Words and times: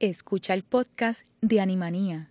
Escucha 0.00 0.54
el 0.54 0.62
podcast 0.62 1.24
de 1.40 1.58
Animanía. 1.58 2.30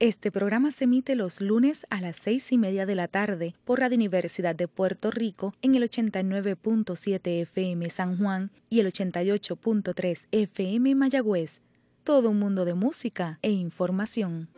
Este 0.00 0.30
programa 0.30 0.70
se 0.70 0.84
emite 0.84 1.14
los 1.14 1.40
lunes 1.40 1.86
a 1.88 2.02
las 2.02 2.16
seis 2.16 2.52
y 2.52 2.58
media 2.58 2.84
de 2.84 2.94
la 2.94 3.08
tarde 3.08 3.54
por 3.64 3.80
Radio 3.80 3.96
Universidad 3.96 4.54
de 4.54 4.68
Puerto 4.68 5.10
Rico 5.10 5.54
en 5.62 5.74
el 5.74 5.82
89.7 5.84 7.40
FM 7.40 7.88
San 7.88 8.18
Juan 8.18 8.50
y 8.68 8.80
el 8.80 8.92
88.3 8.92 10.26
FM 10.30 10.94
Mayagüez. 10.94 11.62
Todo 12.04 12.28
un 12.28 12.38
mundo 12.38 12.66
de 12.66 12.74
música 12.74 13.38
e 13.40 13.50
información. 13.50 14.50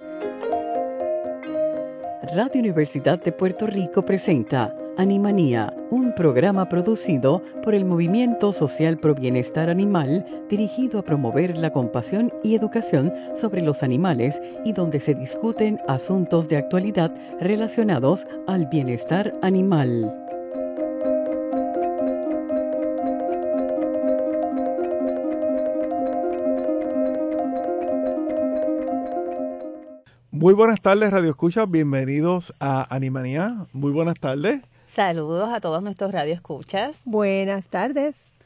Radio 2.35 2.61
Universidad 2.61 3.19
de 3.19 3.33
Puerto 3.33 3.67
Rico 3.67 4.03
presenta 4.03 4.75
Animanía, 4.99 5.73
un 5.91 6.15
programa 6.15 6.69
producido 6.69 7.43
por 7.63 7.75
el 7.75 7.87
Movimiento 7.87 8.53
Social 8.53 8.99
Pro 8.99 9.15
Bienestar 9.15 9.71
Animal 9.71 10.27
dirigido 10.51 10.99
a 10.99 11.05
promover 11.05 11.57
la 11.57 11.73
compasión 11.73 12.31
y 12.45 12.55
educación 12.55 13.15
sobre 13.35 13.63
los 13.63 13.83
animales 13.83 14.43
y 14.67 14.75
donde 14.75 15.01
se 15.01 15.15
discuten 15.15 15.79
asuntos 15.89 16.49
de 16.49 16.59
actualidad 16.59 17.15
relacionados 17.41 18.27
al 18.47 18.67
bienestar 18.67 19.35
animal. 19.41 20.28
Muy 30.39 30.55
buenas 30.55 30.81
tardes, 30.81 31.11
Radio 31.11 31.31
Escucha. 31.31 31.67
Bienvenidos 31.67 32.55
a 32.61 32.95
Animanía. 32.95 33.67
Muy 33.73 33.91
buenas 33.91 34.21
tardes. 34.21 34.61
Saludos 34.87 35.53
a 35.53 35.61
todos 35.61 35.83
nuestros 35.83 36.13
radioescuchas. 36.13 36.99
Buenas 37.05 37.67
tardes. 37.67 38.39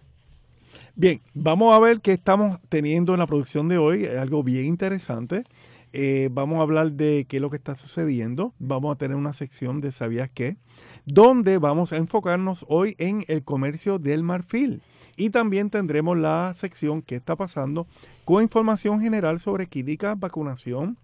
Bien, 0.97 1.21
vamos 1.35 1.75
a 1.75 1.79
ver 1.79 2.01
qué 2.01 2.13
estamos 2.13 2.59
teniendo 2.71 3.13
en 3.13 3.19
la 3.19 3.27
producción 3.27 3.69
de 3.69 3.77
hoy, 3.77 4.07
algo 4.07 4.43
bien 4.43 4.65
interesante. 4.65 5.45
Eh, 5.93 6.31
vamos 6.33 6.61
a 6.61 6.63
hablar 6.63 6.93
de 6.93 7.27
qué 7.29 7.37
es 7.37 7.43
lo 7.43 7.51
que 7.51 7.59
está 7.59 7.77
sucediendo. 7.77 8.55
Vamos 8.59 8.95
a 8.95 8.97
tener 8.97 9.19
una 9.19 9.35
sección 9.35 9.83
de 9.83 9.93
¿Sabías 9.93 10.31
qué? 10.33 10.57
Donde 11.05 11.59
vamos 11.59 11.93
a 11.93 11.99
enfocarnos 11.99 12.65
hoy 12.71 12.97
en 12.97 13.27
el 13.29 13.45
comercio 13.45 13.99
del 13.99 14.23
marfil. 14.23 14.81
Y 15.19 15.29
también 15.29 15.69
tendremos 15.69 16.17
la 16.17 16.55
sección 16.57 17.03
¿Qué 17.03 17.17
está 17.17 17.37
pasando? 17.37 17.87
con 18.25 18.43
información 18.43 18.99
general 19.03 19.41
sobre 19.41 19.67
clínica, 19.67 20.15
vacunación, 20.15 20.97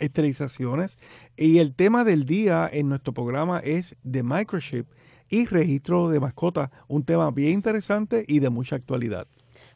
esterilizaciones. 0.00 0.98
Y 1.36 1.58
el 1.58 1.74
tema 1.74 2.04
del 2.04 2.24
día 2.24 2.68
en 2.72 2.88
nuestro 2.88 3.12
programa 3.12 3.58
es 3.60 3.96
de 4.02 4.22
microchip 4.22 4.86
y 5.28 5.46
registro 5.46 6.08
de 6.08 6.20
mascotas, 6.20 6.70
un 6.88 7.04
tema 7.04 7.30
bien 7.30 7.52
interesante 7.52 8.24
y 8.26 8.40
de 8.40 8.50
mucha 8.50 8.76
actualidad. 8.76 9.26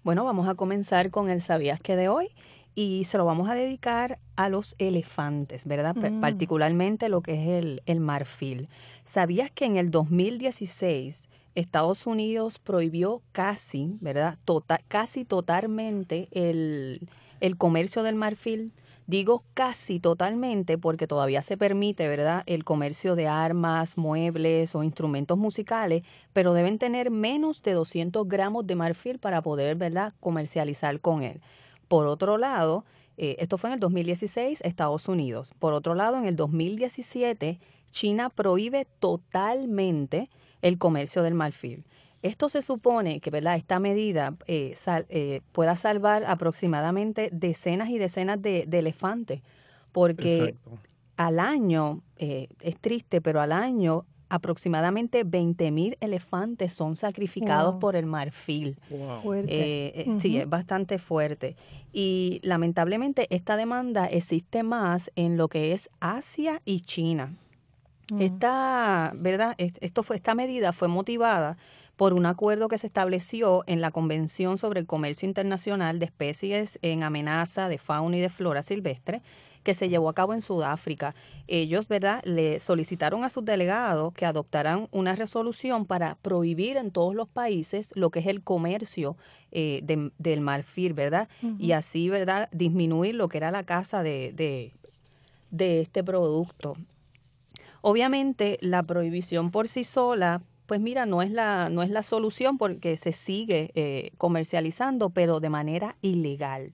Bueno, 0.03 0.25
vamos 0.25 0.49
a 0.49 0.55
comenzar 0.55 1.11
con 1.11 1.31
el 1.31 1.43
sabías 1.43 1.81
que 1.81 1.97
de 1.97 2.09
hoy 2.09 2.29
y 2.75 3.05
se 3.05 3.19
lo 3.19 3.25
vamos 3.25 3.49
a 3.49 3.55
dedicar 3.55 4.19
a 4.37 4.49
los 4.49 4.75
elefantes, 4.79 5.67
¿verdad? 5.67 5.95
Mm. 5.95 6.21
Particularmente 6.21 7.09
lo 7.09 7.21
que 7.21 7.35
es 7.35 7.49
el, 7.49 7.83
el 7.87 8.01
marfil. 8.01 8.69
¿Sabías 9.05 9.51
que 9.51 9.67
en 9.67 9.77
el 9.77 9.91
2016 9.91 11.29
Estados 11.55 12.07
Unidos 12.07 12.59
prohibió 12.59 13.23
casi, 13.33 13.99
¿verdad? 14.01 14.39
Tota- 14.45 14.81
casi 14.89 15.25
totalmente 15.25 16.29
el, 16.33 17.09
el 17.41 17.57
comercio 17.57 18.03
del 18.03 18.15
marfil? 18.15 18.73
Digo 19.07 19.45
casi 19.55 19.99
totalmente 19.99 20.79
porque 20.79 21.07
todavía 21.07 21.43
se 21.43 21.57
permite, 21.57 22.07
¿verdad?, 22.09 22.45
el 22.47 22.65
comercio 22.65 23.17
de 23.17 23.27
armas, 23.27 23.99
muebles 23.99 24.75
o 24.75 24.85
instrumentos 24.85 25.37
musicales, 25.37 26.05
pero 26.33 26.55
deben 26.55 26.79
tener 26.79 27.11
menos 27.11 27.63
de 27.63 27.73
200 27.73 28.29
gramos 28.29 28.67
de 28.67 28.77
marfil 28.77 29.19
para 29.19 29.43
poder, 29.43 29.77
¿verdad?, 29.77 30.13
comercializar 30.21 31.01
con 31.01 31.23
él. 31.23 31.41
Por 31.89 32.07
otro 32.07 32.39
lado, 32.39 32.85
eh, 33.17 33.37
esto 33.41 33.59
fue 33.59 33.71
en 33.71 33.75
el 33.75 33.81
2016, 33.81 34.61
Estados 34.63 35.09
Unidos. 35.09 35.53
Por 35.59 35.75
otro 35.75 35.95
lado, 35.95 36.17
en 36.17 36.25
el 36.25 36.37
2017, 36.37 37.59
China 37.91 38.31
prohíbe 38.31 38.87
totalmente 39.01 40.31
el 40.63 40.79
comercio 40.79 41.23
del 41.23 41.35
marfil. 41.35 41.85
Esto 42.23 42.49
se 42.49 42.63
supone 42.63 43.21
que 43.21 43.31
¿verdad? 43.31 43.57
esta 43.57 43.79
medida 43.81 44.35
eh, 44.47 44.73
sal- 44.77 45.07
eh, 45.09 45.41
pueda 45.53 45.75
salvar 45.77 46.25
aproximadamente 46.25 47.29
decenas 47.33 47.89
y 47.91 47.99
decenas 47.99 48.41
de, 48.41 48.65
de 48.67 48.79
elefantes, 48.79 49.43
porque 49.93 50.37
Exacto. 50.45 50.79
al 51.17 51.41
año, 51.41 52.01
eh, 52.19 52.49
es 52.61 52.79
triste, 52.79 53.21
pero 53.21 53.41
al 53.41 53.53
año 53.53 54.05
aproximadamente 54.29 55.25
20 55.25 55.71
mil 55.71 55.99
elefantes 56.01 56.73
son 56.73 56.97
sacrificados 56.97 57.73
Wow. 57.73 57.81
por 57.81 57.97
el 57.97 58.07
marfil. 58.07 58.79
Fuerte. 59.23 59.53
Eh, 59.89 59.93
eh, 60.07 60.17
Sí, 60.19 60.39
es 60.39 60.49
bastante 60.49 60.99
fuerte. 60.99 61.55
Y 61.93 62.41
lamentablemente 62.43 63.27
esta 63.29 63.57
demanda 63.59 64.07
existe 64.07 64.63
más 64.63 65.11
en 65.17 65.37
lo 65.37 65.49
que 65.49 65.73
es 65.75 65.91
Asia 66.01 66.63
y 66.65 66.81
China. 66.81 67.35
Esta, 68.19 69.13
¿verdad? 69.15 69.55
Es- 69.59 69.75
Esto 69.81 70.03
fue, 70.03 70.17
esta 70.17 70.35
medida 70.35 70.73
fue 70.73 70.89
motivada 70.89 71.57
por 72.03 72.15
un 72.15 72.27
acuerdo 72.27 72.67
que 72.67 72.79
se 72.79 72.89
estableció 72.89 73.63
en 73.69 73.81
la 73.81 73.93
Convención 73.93 74.59
sobre 74.59 74.81
el 74.81 74.87
Comercio 74.87 75.29
Internacional 75.29 76.01
de 76.01 76.07
Especies 76.07 76.81
en 76.83 77.05
Amenaza 77.05 77.69
de 77.69 77.79
Fauna 77.79 78.17
y 78.17 78.21
de 78.21 78.29
Flora 78.29 78.65
Silvestre, 78.65 79.23
que 79.63 79.73
se 79.73 79.89
llevó 79.89 80.09
a 80.09 80.13
cabo 80.13 80.35
en 80.35 80.43
Sudáfrica. 80.43 81.15
Ellos, 81.47 81.87
¿verdad?, 81.87 82.21
le 82.25 82.59
solicitaron 82.59 83.23
a 83.23 83.29
sus 83.29 83.45
delegados 83.45 84.13
que 84.15 84.27
adoptaran 84.27 84.89
una 84.91 85.15
resolución 85.15 85.87
para 85.87 86.17
prohibir 86.17 86.77
en 86.77 86.91
todos 86.91 87.15
los 87.15 87.29
países 87.29 87.93
lo 87.95 88.11
que 88.11 88.19
es 88.19 88.27
el 88.27 88.43
comercio 88.43 89.17
eh, 89.53 89.79
de- 89.85 90.11
del 90.19 90.41
marfil, 90.41 90.95
¿verdad? 90.95 91.29
Y 91.61 91.71
así, 91.71 92.09
¿verdad?, 92.09 92.49
disminuir 92.51 93.15
lo 93.15 93.29
que 93.29 93.37
era 93.39 93.53
la 93.53 93.63
caza 93.63 94.03
de, 94.03 94.33
de, 94.35 94.73
de 95.53 95.83
este 95.83 96.03
producto. 96.03 96.75
Obviamente, 97.81 98.59
la 98.61 98.83
prohibición 98.83 99.53
por 99.53 99.69
sí 99.69 99.85
sola, 99.85 100.43
pues 100.73 100.81
mira, 100.81 101.05
no 101.05 101.21
es 101.21 101.31
la, 101.31 101.69
no 101.69 101.83
es 101.83 101.91
la 101.91 102.03
solución 102.03 102.57
porque 102.57 102.97
se 102.97 103.13
sigue 103.13 103.73
eh, 103.75 104.13
comercializando, 104.17 105.11
pero 105.11 105.39
de 105.39 105.51
manera 105.51 105.97
ilegal. 106.01 106.73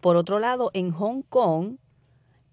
Por 0.00 0.16
otro 0.16 0.38
lado, 0.38 0.70
en 0.72 0.92
Hong 0.92 1.20
Kong 1.28 1.76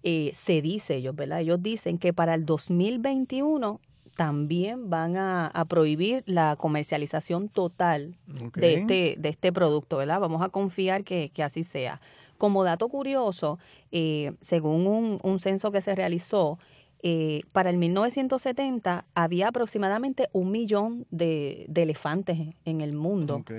eh, 0.02 0.32
se 0.34 0.60
dice, 0.60 0.96
ellos, 0.96 1.16
¿verdad? 1.16 1.40
Ellos 1.40 1.62
dicen 1.62 1.96
que 1.96 2.12
para 2.12 2.34
el 2.34 2.44
2021 2.44 3.80
también 4.16 4.90
van 4.90 5.16
a, 5.16 5.46
a 5.46 5.64
prohibir 5.64 6.22
la 6.26 6.56
comercialización 6.56 7.48
total 7.48 8.18
de, 8.26 8.74
este, 8.74 9.14
de 9.18 9.28
este 9.30 9.54
producto, 9.54 9.96
¿verdad? 9.96 10.20
Vamos 10.20 10.42
a 10.42 10.50
confiar 10.50 11.04
que, 11.04 11.30
que 11.32 11.42
así 11.42 11.62
sea. 11.62 12.02
Como 12.36 12.64
dato 12.64 12.90
curioso, 12.90 13.58
eh, 13.92 14.34
según 14.42 14.86
un, 14.86 15.18
un 15.22 15.38
censo 15.38 15.72
que 15.72 15.80
se 15.80 15.94
realizó, 15.94 16.58
eh, 17.02 17.42
para 17.52 17.70
el 17.70 17.76
1970 17.76 19.04
había 19.14 19.48
aproximadamente 19.48 20.28
un 20.32 20.50
millón 20.50 21.06
de, 21.10 21.66
de 21.68 21.82
elefantes 21.82 22.38
en 22.64 22.80
el 22.80 22.94
mundo, 22.94 23.36
Ok. 23.36 23.52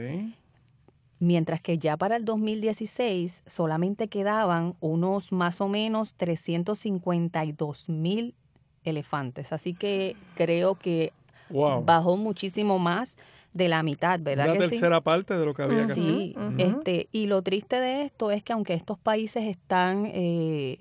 mientras 1.19 1.61
que 1.61 1.77
ya 1.77 1.97
para 1.97 2.15
el 2.15 2.25
2016 2.25 3.43
solamente 3.45 4.07
quedaban 4.07 4.75
unos 4.79 5.31
más 5.31 5.61
o 5.61 5.67
menos 5.67 6.13
352 6.15 7.89
mil 7.89 8.35
elefantes. 8.83 9.51
Así 9.53 9.73
que 9.73 10.15
creo 10.35 10.75
que 10.75 11.11
Wow. 11.49 11.85
bajó 11.85 12.17
muchísimo 12.17 12.77
más 12.77 13.17
de 13.53 13.69
la 13.69 13.81
mitad, 13.81 14.19
¿verdad? 14.19 14.51
Sí? 14.53 14.59
tercera 14.59 14.99
parte 14.99 15.37
de 15.37 15.45
lo 15.45 15.53
que 15.53 15.61
había 15.63 15.85
que 15.85 15.93
hacer. 15.93 15.95
Sí, 16.03 16.35
este, 16.57 17.07
y 17.13 17.27
lo 17.27 17.41
triste 17.41 17.77
de 17.79 18.03
esto 18.03 18.31
es 18.31 18.43
que 18.43 18.51
aunque 18.51 18.73
estos 18.73 18.99
países 18.99 19.45
están, 19.45 20.11
eh, 20.13 20.79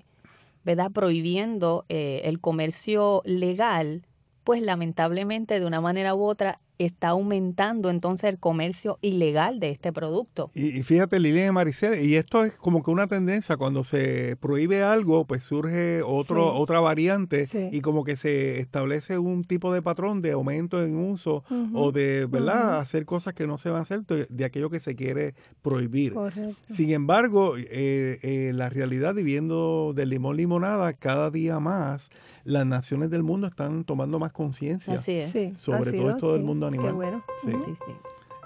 ¿verdad?, 0.67 0.91
prohibiendo 0.91 1.85
eh, 1.87 2.23
el 2.25 2.41
comercio 2.41 3.21
legal, 3.23 4.05
pues 4.47 4.61
lamentablemente 4.61 5.59
de 5.59 5.65
una 5.65 5.81
manera 5.81 6.15
u 6.15 6.23
otra 6.23 6.61
está 6.79 7.09
aumentando 7.09 7.89
entonces 7.89 8.29
el 8.29 8.37
comercio 8.39 8.97
ilegal 9.01 9.59
de 9.59 9.71
este 9.71 9.91
producto. 9.91 10.49
Y, 10.53 10.77
y 10.77 10.83
fíjate, 10.83 11.19
Lilian 11.19 11.49
y 11.49 11.51
Maricel, 11.51 12.05
y 12.05 12.15
esto 12.15 12.45
es 12.45 12.53
como 12.53 12.81
que 12.83 12.91
una 12.91 13.07
tendencia, 13.07 13.57
cuando 13.57 13.83
se 13.83 14.37
prohíbe 14.39 14.83
algo, 14.83 15.25
pues 15.25 15.43
surge 15.43 16.01
otro, 16.03 16.51
Sí. 16.51 16.55
otra 16.61 16.79
variante 16.79 17.45
Sí. 17.47 17.69
y 17.73 17.81
como 17.81 18.05
que 18.05 18.15
se 18.15 18.59
establece 18.61 19.17
un 19.17 19.43
tipo 19.43 19.73
de 19.73 19.81
patrón 19.81 20.21
de 20.21 20.31
aumento 20.31 20.81
en 20.81 20.95
uso 20.95 21.43
o 21.73 21.91
de, 21.91 22.25
¿verdad?, 22.27 22.79
hacer 22.79 23.05
cosas 23.05 23.33
que 23.33 23.47
no 23.47 23.57
se 23.57 23.69
van 23.69 23.79
a 23.79 23.81
hacer 23.81 24.05
de, 24.05 24.27
de 24.29 24.45
aquello 24.45 24.69
que 24.69 24.79
se 24.79 24.95
quiere 24.95 25.33
prohibir. 25.61 26.13
Correcto. 26.13 26.55
Sin 26.67 26.91
embargo, 26.91 27.55
eh, 27.57 28.19
eh, 28.21 28.51
la 28.53 28.69
realidad, 28.69 29.13
viviendo 29.13 29.91
del 29.93 30.09
limón 30.11 30.37
limonada, 30.37 30.93
cada 30.93 31.31
día 31.31 31.59
más 31.59 32.09
las 32.47 32.65
naciones 32.65 33.09
del 33.09 33.23
mundo 33.23 33.47
están 33.47 33.83
tomando 33.83 34.19
más 34.19 34.31
conciencia. 34.31 34.97
Sí, 34.99 35.53
Sobre 35.53 35.91
todo 35.91 36.11
esto 36.11 36.33
del 36.33 36.43
mundo 36.43 36.65
animal. 36.65 36.87
Qué 36.87 36.93
bueno. 36.93 37.23
Sí. 37.43 37.51
Sí, 37.65 37.75
sí. 37.75 37.91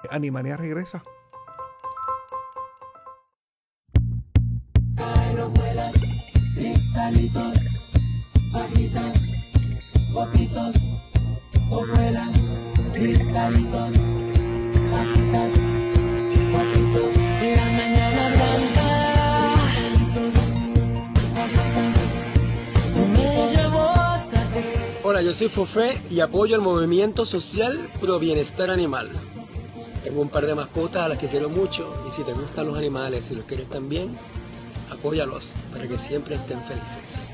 Animania 0.09 0.57
regresa. 0.57 1.03
La 4.97 5.07
mañana 14.97 15.35
blanca 15.35 15.60
soy 25.33 25.47
Fofé 25.47 25.97
y 26.09 26.19
apoyo 26.19 26.55
el 26.55 26.61
movimiento 26.61 27.25
social 27.25 27.89
pro 28.01 28.19
bienestar 28.19 28.69
animal. 28.69 29.09
Tengo 30.03 30.21
un 30.21 30.29
par 30.29 30.45
de 30.45 30.55
mascotas 30.55 31.03
a 31.03 31.09
las 31.09 31.17
que 31.17 31.27
quiero 31.27 31.47
mucho 31.47 31.93
y 32.07 32.11
si 32.11 32.23
te 32.23 32.33
gustan 32.33 32.65
los 32.65 32.77
animales 32.77 33.31
y 33.31 33.35
los 33.35 33.45
quieres 33.45 33.69
también, 33.69 34.17
apóyalos 34.89 35.55
para 35.71 35.87
que 35.87 35.97
siempre 35.97 36.35
estén 36.35 36.59
felices. 36.61 37.30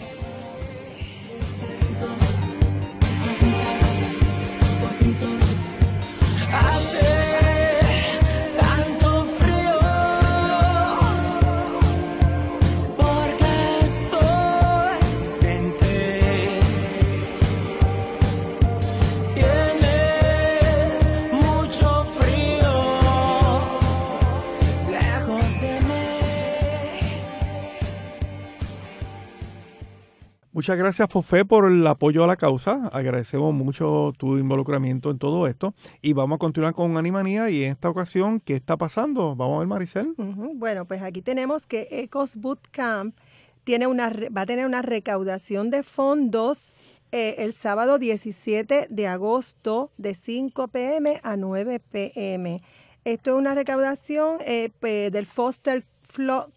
Muchas 30.67 30.79
gracias, 30.79 31.07
Fofé, 31.09 31.45
por 31.45 31.71
el 31.71 31.87
apoyo 31.87 32.25
a 32.25 32.27
la 32.27 32.35
causa. 32.35 32.89
Agradecemos 32.91 33.53
mucho 33.53 34.11
tu 34.17 34.37
involucramiento 34.37 35.11
en 35.11 35.17
todo 35.17 35.47
esto. 35.47 35.73
Y 36.01 36.11
vamos 36.11 36.35
a 36.35 36.39
continuar 36.39 36.73
con 36.73 36.97
Animanía. 36.97 37.49
Y 37.49 37.63
en 37.63 37.71
esta 37.71 37.89
ocasión, 37.89 38.41
¿qué 38.41 38.55
está 38.55 38.75
pasando? 38.75 39.33
Vamos 39.37 39.55
a 39.55 39.59
ver, 39.59 39.67
Maricel. 39.69 40.13
Bueno, 40.17 40.83
pues 40.83 41.03
aquí 41.03 41.21
tenemos 41.21 41.65
que 41.65 41.87
Ecos 41.89 42.35
Bootcamp 42.35 43.15
tiene 43.63 43.87
una, 43.87 44.09
va 44.09 44.41
a 44.41 44.45
tener 44.45 44.65
una 44.65 44.81
recaudación 44.81 45.69
de 45.69 45.83
fondos 45.83 46.73
eh, 47.13 47.35
el 47.37 47.53
sábado 47.53 47.97
17 47.97 48.87
de 48.89 49.07
agosto 49.07 49.91
de 49.97 50.15
5 50.15 50.67
pm 50.67 51.21
a 51.23 51.37
9 51.37 51.79
pm. 51.79 52.61
Esto 53.05 53.31
es 53.31 53.37
una 53.37 53.55
recaudación 53.55 54.39
eh, 54.41 54.71
del 54.81 55.27
Foster 55.27 55.85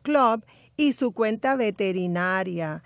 Club 0.02 0.44
y 0.76 0.94
su 0.94 1.12
cuenta 1.12 1.54
veterinaria. 1.54 2.82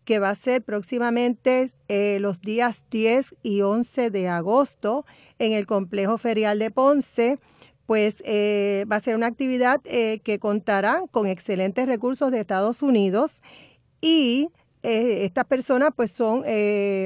que 0.04 0.20
va 0.20 0.30
a 0.30 0.36
ser 0.36 0.62
próximamente 0.62 1.72
eh, 1.88 2.18
los 2.20 2.40
días 2.40 2.84
10 2.92 3.34
y 3.42 3.62
11 3.62 4.10
de 4.10 4.28
agosto 4.28 5.04
en 5.40 5.54
el 5.54 5.66
complejo 5.66 6.16
ferial 6.16 6.60
de 6.60 6.70
Ponce, 6.70 7.40
pues 7.86 8.22
eh, 8.24 8.84
va 8.90 8.96
a 8.96 9.00
ser 9.00 9.14
una 9.16 9.26
actividad 9.26 9.80
que 9.80 10.38
contará 10.38 11.02
con 11.10 11.26
excelentes 11.26 11.86
recursos 11.86 12.30
de 12.30 12.38
Estados 12.38 12.82
Unidos 12.82 13.42
y 14.00 14.50
estas 14.82 15.46
personas 15.46 15.90
pues 15.96 16.12
son 16.12 16.44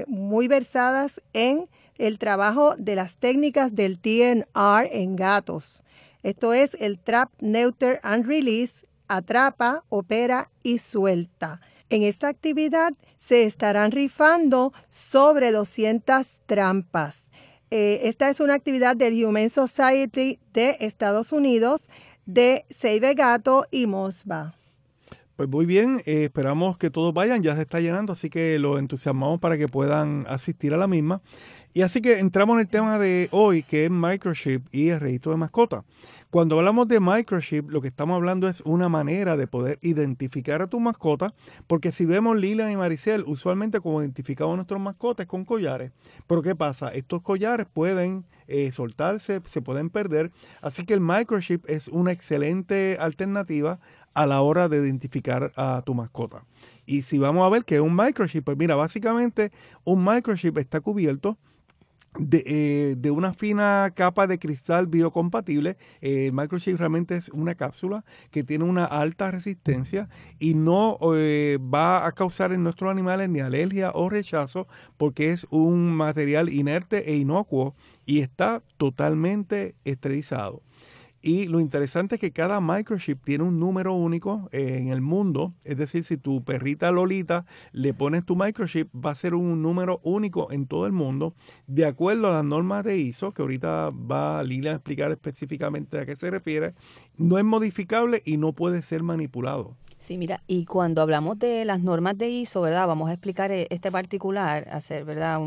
muy 0.06 0.48
versadas 0.48 1.22
en 1.32 1.70
el 1.98 2.18
trabajo 2.18 2.74
de 2.76 2.96
las 2.96 3.16
técnicas 3.16 3.74
del 3.74 3.98
TNR 3.98 4.88
en 4.90 5.16
gatos. 5.16 5.82
Esto 6.22 6.52
es 6.52 6.76
el 6.80 6.98
Trap, 6.98 7.30
Neuter 7.40 8.00
and 8.02 8.26
Release, 8.26 8.86
atrapa, 9.08 9.84
opera 9.88 10.50
y 10.62 10.78
suelta. 10.78 11.60
En 11.90 12.02
esta 12.02 12.28
actividad 12.28 12.94
se 13.16 13.44
estarán 13.44 13.92
rifando 13.92 14.72
sobre 14.88 15.52
200 15.52 16.40
trampas. 16.46 17.30
Eh, 17.70 18.08
esta 18.08 18.30
es 18.30 18.40
una 18.40 18.54
actividad 18.54 18.96
del 18.96 19.22
Humane 19.24 19.48
Society 19.48 20.38
de 20.52 20.76
Estados 20.80 21.32
Unidos 21.32 21.88
de 22.26 22.64
Save 22.70 23.14
Gato 23.14 23.66
y 23.70 23.86
Mosba. 23.86 24.54
Pues 25.36 25.48
muy 25.48 25.66
bien, 25.66 26.00
eh, 26.06 26.24
esperamos 26.24 26.78
que 26.78 26.90
todos 26.90 27.12
vayan, 27.12 27.42
ya 27.42 27.56
se 27.56 27.62
está 27.62 27.80
llenando, 27.80 28.12
así 28.12 28.30
que 28.30 28.58
los 28.60 28.78
entusiasmamos 28.78 29.40
para 29.40 29.58
que 29.58 29.66
puedan 29.66 30.24
asistir 30.28 30.72
a 30.72 30.76
la 30.76 30.86
misma. 30.86 31.22
Y 31.76 31.82
así 31.82 32.00
que 32.00 32.20
entramos 32.20 32.54
en 32.54 32.60
el 32.60 32.68
tema 32.68 33.00
de 33.00 33.28
hoy, 33.32 33.64
que 33.64 33.86
es 33.86 33.90
microchip 33.90 34.64
y 34.70 34.90
el 34.90 35.00
registro 35.00 35.32
de 35.32 35.38
mascota. 35.38 35.84
Cuando 36.30 36.56
hablamos 36.56 36.86
de 36.86 37.00
microchip, 37.00 37.68
lo 37.68 37.80
que 37.80 37.88
estamos 37.88 38.14
hablando 38.14 38.46
es 38.46 38.60
una 38.60 38.88
manera 38.88 39.36
de 39.36 39.48
poder 39.48 39.80
identificar 39.82 40.62
a 40.62 40.68
tu 40.68 40.78
mascota, 40.78 41.34
porque 41.66 41.90
si 41.90 42.06
vemos 42.06 42.36
Lila 42.36 42.70
y 42.70 42.76
Maricel, 42.76 43.24
usualmente 43.26 43.80
como 43.80 44.02
identificamos 44.02 44.52
a 44.52 44.56
nuestros 44.58 44.80
mascotas 44.80 45.26
con 45.26 45.44
collares. 45.44 45.90
Pero 46.28 46.42
¿qué 46.42 46.54
pasa? 46.54 46.90
Estos 46.90 47.22
collares 47.22 47.66
pueden 47.66 48.24
eh, 48.46 48.70
soltarse, 48.70 49.40
se 49.44 49.60
pueden 49.60 49.90
perder, 49.90 50.30
así 50.62 50.86
que 50.86 50.94
el 50.94 51.00
microchip 51.00 51.68
es 51.68 51.88
una 51.88 52.12
excelente 52.12 52.98
alternativa 53.00 53.80
a 54.14 54.26
la 54.28 54.42
hora 54.42 54.68
de 54.68 54.76
identificar 54.76 55.50
a 55.56 55.82
tu 55.84 55.92
mascota. 55.92 56.44
Y 56.86 57.02
si 57.02 57.18
vamos 57.18 57.44
a 57.44 57.50
ver 57.50 57.64
qué 57.64 57.76
es 57.76 57.80
un 57.80 57.96
microchip, 57.96 58.44
pues 58.44 58.56
mira, 58.56 58.76
básicamente 58.76 59.50
un 59.82 60.04
microchip 60.04 60.56
está 60.58 60.80
cubierto 60.80 61.36
eh, 62.16 62.94
de, 62.96 63.10
una 63.10 63.34
fina 63.34 63.90
capa 63.94 64.28
de 64.28 64.38
cristal 64.38 64.86
biocompatible. 64.86 65.76
el 66.00 66.32
microchip 66.32 66.78
realmente 66.78 67.16
es 67.16 67.28
una 67.30 67.56
cápsula 67.56 68.04
que 68.30 68.44
tiene 68.44 68.64
una 68.64 68.84
alta 68.84 69.32
resistencia 69.32 70.08
y 70.38 70.54
no 70.54 70.96
eh, 71.16 71.58
va 71.60 72.06
a 72.06 72.12
causar 72.12 72.52
en 72.52 72.62
nuestros 72.62 72.90
animales 72.90 73.28
ni 73.28 73.40
alergia 73.40 73.90
o 73.94 74.08
rechazo 74.08 74.68
porque 74.96 75.32
es 75.32 75.46
un 75.50 75.92
material 75.96 76.50
inerte 76.50 77.10
e 77.10 77.16
inocuo 77.16 77.74
y 78.06 78.20
está 78.20 78.62
totalmente 78.76 79.74
esterilizado. 79.84 80.62
Y 81.26 81.46
lo 81.46 81.58
interesante 81.58 82.16
es 82.16 82.20
que 82.20 82.32
cada 82.32 82.60
microchip 82.60 83.24
tiene 83.24 83.44
un 83.44 83.58
número 83.58 83.94
único 83.94 84.50
eh, 84.52 84.76
en 84.78 84.88
el 84.88 85.00
mundo. 85.00 85.54
Es 85.64 85.78
decir, 85.78 86.04
si 86.04 86.18
tu 86.18 86.44
perrita 86.44 86.92
Lolita 86.92 87.46
le 87.72 87.94
pones 87.94 88.26
tu 88.26 88.36
microchip, 88.36 88.90
va 88.94 89.12
a 89.12 89.16
ser 89.16 89.34
un 89.34 89.62
número 89.62 90.02
único 90.02 90.52
en 90.52 90.66
todo 90.66 90.84
el 90.84 90.92
mundo, 90.92 91.34
de 91.66 91.86
acuerdo 91.86 92.28
a 92.28 92.34
las 92.34 92.44
normas 92.44 92.84
de 92.84 92.98
ISO, 92.98 93.32
que 93.32 93.40
ahorita 93.40 93.88
va 93.90 94.42
Lila 94.42 94.72
a 94.72 94.74
explicar 94.74 95.12
específicamente 95.12 95.98
a 95.98 96.04
qué 96.04 96.14
se 96.14 96.30
refiere. 96.30 96.74
No 97.16 97.38
es 97.38 97.44
modificable 97.44 98.20
y 98.26 98.36
no 98.36 98.52
puede 98.52 98.82
ser 98.82 99.02
manipulado. 99.02 99.78
Sí, 100.04 100.18
mira, 100.18 100.42
y 100.46 100.66
cuando 100.66 101.00
hablamos 101.00 101.38
de 101.38 101.64
las 101.64 101.80
normas 101.80 102.18
de 102.18 102.28
ISO, 102.28 102.60
¿verdad? 102.60 102.86
Vamos 102.86 103.08
a 103.08 103.14
explicar 103.14 103.50
eh, 103.50 103.66
este 103.70 103.90
particular, 103.90 104.68
hacer, 104.70 105.02
¿verdad? 105.06 105.40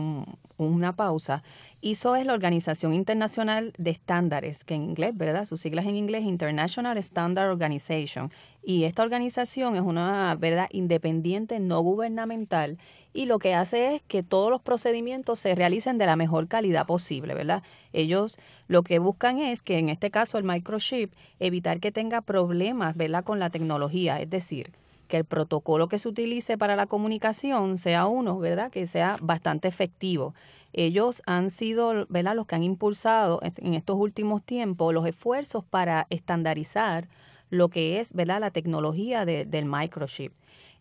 una 0.57 0.95
pausa. 0.95 1.43
ISO 1.81 2.15
es 2.15 2.25
la 2.25 2.33
Organización 2.33 2.95
Internacional 2.95 3.71
de 3.77 3.91
Estándares, 3.91 4.63
que 4.63 4.73
en 4.73 4.81
inglés, 4.81 5.15
¿verdad? 5.15 5.45
Sus 5.45 5.61
siglas 5.61 5.85
en 5.85 5.95
inglés, 5.95 6.23
International 6.23 6.97
Standard 6.97 7.51
Organization. 7.51 8.31
Y 8.63 8.85
esta 8.85 9.03
organización 9.03 9.75
es 9.75 9.83
una, 9.83 10.33
¿verdad?, 10.33 10.65
independiente, 10.71 11.59
no 11.59 11.81
gubernamental, 11.81 12.79
y 13.17 13.25
lo 13.25 13.39
que 13.39 13.55
hace 13.55 13.95
es 13.95 14.03
que 14.03 14.21
todos 14.21 14.51
los 14.51 14.61
procedimientos 14.61 15.39
se 15.39 15.55
realicen 15.55 15.97
de 15.97 16.05
la 16.05 16.15
mejor 16.15 16.47
calidad 16.47 16.85
posible, 16.85 17.33
¿verdad? 17.33 17.63
Ellos 17.91 18.37
lo 18.67 18.83
que 18.83 18.99
buscan 18.99 19.39
es 19.39 19.63
que 19.63 19.79
en 19.79 19.89
este 19.89 20.11
caso 20.11 20.37
el 20.37 20.43
microchip, 20.43 21.11
evitar 21.39 21.79
que 21.79 21.91
tenga 21.91 22.21
problemas, 22.21 22.95
¿verdad?, 22.95 23.23
con 23.23 23.39
la 23.39 23.49
tecnología, 23.49 24.21
es 24.21 24.29
decir, 24.29 24.71
que 25.07 25.17
el 25.17 25.25
protocolo 25.25 25.87
que 25.87 25.97
se 25.97 26.07
utilice 26.07 26.59
para 26.59 26.75
la 26.75 26.85
comunicación 26.85 27.79
sea 27.79 28.05
uno, 28.05 28.37
¿verdad?, 28.37 28.69
que 28.69 28.85
sea 28.85 29.17
bastante 29.19 29.67
efectivo 29.67 30.35
ellos 30.73 31.23
han 31.25 31.49
sido 31.49 32.05
¿verdad? 32.09 32.35
los 32.35 32.45
que 32.45 32.53
han 32.53 32.63
impulsado 32.63 33.39
en 33.41 33.73
estos 33.73 33.97
últimos 33.97 34.43
tiempos 34.43 34.93
los 34.93 35.07
esfuerzos 35.07 35.63
para 35.63 36.05
estandarizar 36.11 37.07
lo 37.49 37.69
que 37.69 37.99
es 37.99 38.13
¿verdad? 38.13 38.41
la 38.41 38.51
tecnología 38.51 39.25
del 39.25 39.65
microchip. 39.65 40.33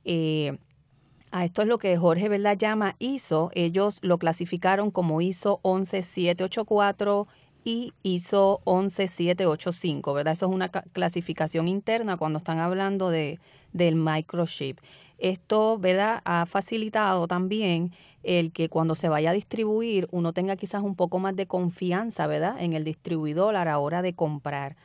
Eh, 0.04 0.58
A 1.30 1.44
esto 1.44 1.62
es 1.62 1.68
lo 1.68 1.78
que 1.78 1.96
Jorge 1.96 2.28
¿verdad? 2.28 2.56
llama 2.56 2.96
ISO. 2.98 3.50
Ellos 3.54 3.98
lo 4.02 4.18
clasificaron 4.18 4.90
como 4.90 5.20
ISO 5.20 5.60
11784 5.62 7.26
y 7.64 7.92
ISO 8.04 8.60
11785, 8.64 10.14
¿verdad? 10.14 10.34
Eso 10.34 10.46
es 10.46 10.52
una 10.52 10.68
clasificación 10.68 11.66
interna 11.66 12.16
cuando 12.16 12.38
están 12.38 12.60
hablando 12.60 13.10
de, 13.10 13.40
del 13.72 13.96
microchip. 13.96 14.78
Esto, 15.18 15.76
¿verdad? 15.78 16.22
Ha 16.24 16.46
facilitado 16.46 17.26
también 17.26 17.92
el 18.22 18.52
que 18.52 18.68
cuando 18.68 18.94
se 18.94 19.08
vaya 19.08 19.30
a 19.30 19.34
distribuir 19.34 20.08
uno 20.10 20.32
tenga 20.32 20.56
quizás 20.56 20.82
un 20.82 20.94
poco 20.94 21.18
más 21.18 21.34
de 21.34 21.46
confianza, 21.46 22.26
¿verdad? 22.26 22.56
En 22.60 22.72
el 22.72 22.84
distribuidor 22.84 23.56
a 23.56 23.64
la 23.64 23.78
hora 23.78 24.00
de 24.00 24.14
comprar. 24.14 24.76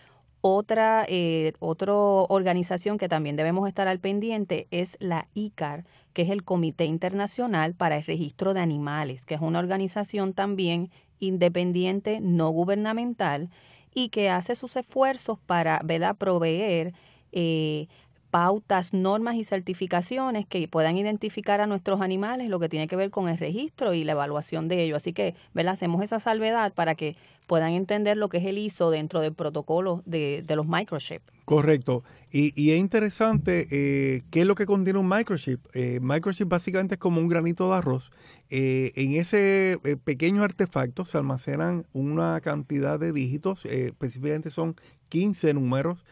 Otra, 0.41 1.05
eh, 1.07 1.53
otra 1.59 1.93
organización 1.93 2.97
que 2.97 3.07
también 3.07 3.35
debemos 3.35 3.67
estar 3.67 3.87
al 3.87 3.99
pendiente 3.99 4.67
es 4.71 4.97
la 4.99 5.27
ICAR, 5.35 5.85
que 6.13 6.23
es 6.23 6.31
el 6.31 6.43
Comité 6.43 6.85
Internacional 6.85 7.75
para 7.75 7.97
el 7.97 8.03
Registro 8.03 8.55
de 8.55 8.59
Animales, 8.59 9.23
que 9.25 9.35
es 9.35 9.41
una 9.41 9.59
organización 9.59 10.33
también 10.33 10.89
independiente, 11.19 12.19
no 12.21 12.49
gubernamental, 12.49 13.49
y 13.93 14.09
que 14.09 14.29
hace 14.29 14.55
sus 14.55 14.75
esfuerzos 14.75 15.37
para 15.39 15.79
¿verdad? 15.83 16.15
proveer 16.15 16.93
eh, 17.31 17.87
pautas, 18.31 18.93
normas 18.93 19.35
y 19.35 19.43
certificaciones 19.43 20.47
que 20.47 20.67
puedan 20.67 20.97
identificar 20.97 21.61
a 21.61 21.67
nuestros 21.67 22.01
animales, 22.01 22.49
lo 22.49 22.59
que 22.59 22.69
tiene 22.69 22.87
que 22.87 22.95
ver 22.95 23.11
con 23.11 23.29
el 23.29 23.37
registro 23.37 23.93
y 23.93 24.03
la 24.03 24.13
evaluación 24.13 24.69
de 24.69 24.83
ello. 24.83 24.95
Así 24.95 25.13
que 25.13 25.35
¿verdad? 25.53 25.73
hacemos 25.73 26.01
esa 26.01 26.19
salvedad 26.19 26.73
para 26.73 26.95
que 26.95 27.15
puedan 27.51 27.73
entender 27.73 28.15
lo 28.15 28.29
que 28.29 28.37
es 28.37 28.45
el 28.45 28.57
ISO 28.57 28.91
dentro 28.91 29.19
del 29.19 29.33
protocolo 29.33 30.03
de, 30.05 30.41
los 30.55 30.65
microchips. 30.65 31.25
Correcto. 31.43 32.01
Y, 32.31 32.71
es 32.71 32.79
interesante 32.79 33.67
eh, 33.71 34.21
qué 34.31 34.39
es 34.43 34.47
lo 34.47 34.55
que 34.55 34.65
contiene 34.65 34.99
un 34.99 35.09
microchip. 35.09 35.59
Eh, 35.73 35.99
microchip 36.01 36.47
básicamente 36.47 36.95
es 36.95 36.99
como 36.99 37.19
un 37.19 37.27
granito 37.27 37.69
de 37.69 37.75
arroz. 37.75 38.13
Eh, 38.49 38.93
en 38.95 39.15
ese 39.19 39.79
eh, 39.83 39.97
pequeño 40.01 40.43
artefacto 40.43 41.03
se 41.03 41.17
almacenan 41.17 41.85
una 41.91 42.39
cantidad 42.39 42.97
de 42.97 43.11
dígitos, 43.11 43.65
específicamente 43.65 44.49
son 44.49 44.77
15 45.11 45.53
números, 45.53 46.05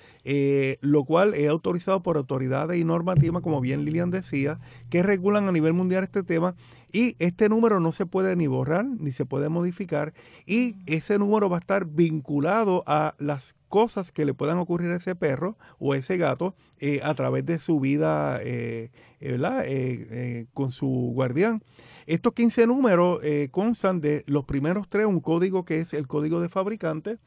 lo 0.82 1.06
cual 1.06 1.34
es 1.34 1.50
autorizado 1.50 2.04
por 2.04 2.18
autoridades 2.18 2.80
y 2.80 2.84
normativas, 2.84 3.42
como 3.42 3.62
bien 3.62 3.86
Lilian 3.86 4.12
decía, 4.12 4.60
que 4.92 5.02
regulan 5.02 5.48
a 5.48 5.52
nivel 5.52 5.74
mundial 5.74 6.04
este 6.04 6.22
tema. 6.22 6.56
Y 6.92 7.16
este 7.20 7.50
número 7.50 7.80
no 7.80 7.92
se 7.92 8.06
puede 8.06 8.36
ni 8.36 8.48
borrar 8.48 8.86
ni 8.86 9.12
se 9.12 9.26
puede 9.26 9.50
modificar. 9.50 10.14
Y 10.46 10.76
ese 10.86 11.18
número 11.20 11.50
va 11.50 11.58
a 11.58 11.60
estar 11.60 11.86
vinculado 11.86 12.84
a 12.88 13.16
las 13.20 13.56
cosas 13.70 14.12
que 14.12 14.26
le 14.26 14.34
puedan 14.34 14.58
ocurrir 14.58 14.92
a 14.92 14.98
ese 14.98 15.16
perro 15.16 15.58
o 15.78 15.94
a 15.94 15.98
ese 15.98 16.18
gato 16.18 16.56
eh, 16.80 17.00
a 17.04 17.14
través 17.14 17.46
de 17.46 17.60
su 17.60 17.80
vida 17.80 18.40
eh, 18.42 18.90
eh, 19.22 20.46
con 20.54 20.72
su 20.72 21.12
guardián. 21.14 21.64
Estos 22.08 22.34
15 22.34 22.66
números 22.66 23.20
constan 23.52 24.02
de 24.02 24.24
los 24.26 24.44
primeros 24.46 24.90
tres, 24.90 25.06
un 25.06 25.20
código 25.20 25.64
que 25.64 25.80
es 25.80 25.94
el 25.94 26.08
código 26.08 26.40
de 26.40 26.50
fabricante 26.50 27.20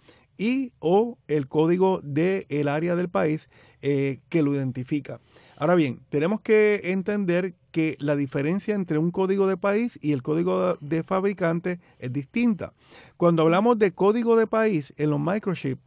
y 0.42 0.72
o 0.80 1.18
el 1.28 1.46
código 1.46 2.00
del 2.02 2.46
el 2.48 2.66
área 2.68 2.96
del 2.96 3.08
país 3.08 3.48
que 3.80 4.42
lo 4.42 4.54
identifica. 4.54 5.20
Ahora 5.56 5.74
bien, 5.74 6.00
tenemos 6.08 6.40
que 6.40 6.80
entender 6.84 7.54
que 7.70 7.96
la 8.00 8.16
diferencia 8.16 8.74
entre 8.74 8.98
un 8.98 9.10
código 9.10 9.46
de 9.46 9.56
país 9.56 9.98
y 10.02 10.12
el 10.12 10.22
código 10.22 10.76
de 10.80 11.02
fabricante 11.04 11.78
es 11.98 12.12
distinta. 12.12 12.72
Cuando 13.16 13.42
hablamos 13.42 13.78
de 13.78 13.92
código 13.92 14.36
de 14.36 14.46
país 14.46 14.92
en 14.96 15.10
los 15.10 15.20
microchips, 15.20 15.80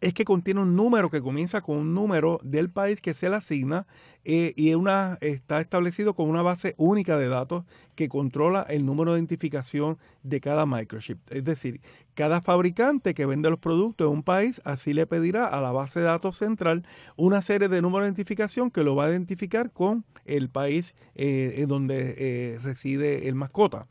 es 0.00 0.14
que 0.14 0.24
contiene 0.24 0.60
un 0.60 0.76
número 0.76 1.10
que 1.10 1.20
comienza 1.20 1.60
con 1.60 1.76
un 1.76 1.94
número 1.94 2.40
del 2.42 2.70
país 2.70 3.00
que 3.00 3.14
se 3.14 3.28
le 3.28 3.36
asigna 3.36 3.86
eh, 4.24 4.52
y 4.56 4.74
una, 4.74 5.18
está 5.20 5.60
establecido 5.60 6.14
con 6.14 6.28
una 6.28 6.42
base 6.42 6.74
única 6.76 7.16
de 7.16 7.28
datos 7.28 7.64
que 7.94 8.08
controla 8.08 8.62
el 8.68 8.84
número 8.84 9.12
de 9.12 9.18
identificación 9.18 9.98
de 10.22 10.40
cada 10.40 10.66
microchip. 10.66 11.18
Es 11.30 11.44
decir, 11.44 11.80
cada 12.14 12.40
fabricante 12.40 13.14
que 13.14 13.26
vende 13.26 13.50
los 13.50 13.58
productos 13.58 14.06
en 14.06 14.12
un 14.12 14.22
país 14.22 14.60
así 14.64 14.92
le 14.92 15.06
pedirá 15.06 15.44
a 15.46 15.60
la 15.60 15.72
base 15.72 16.00
de 16.00 16.06
datos 16.06 16.36
central 16.36 16.84
una 17.16 17.42
serie 17.42 17.68
de 17.68 17.82
números 17.82 18.04
de 18.04 18.08
identificación 18.08 18.70
que 18.70 18.82
lo 18.82 18.94
va 18.94 19.06
a 19.06 19.10
identificar 19.10 19.70
con 19.70 20.04
el 20.24 20.48
país 20.48 20.94
eh, 21.14 21.54
en 21.58 21.68
donde 21.68 22.14
eh, 22.18 22.58
reside 22.62 23.28
el 23.28 23.34
mascota. 23.34 23.86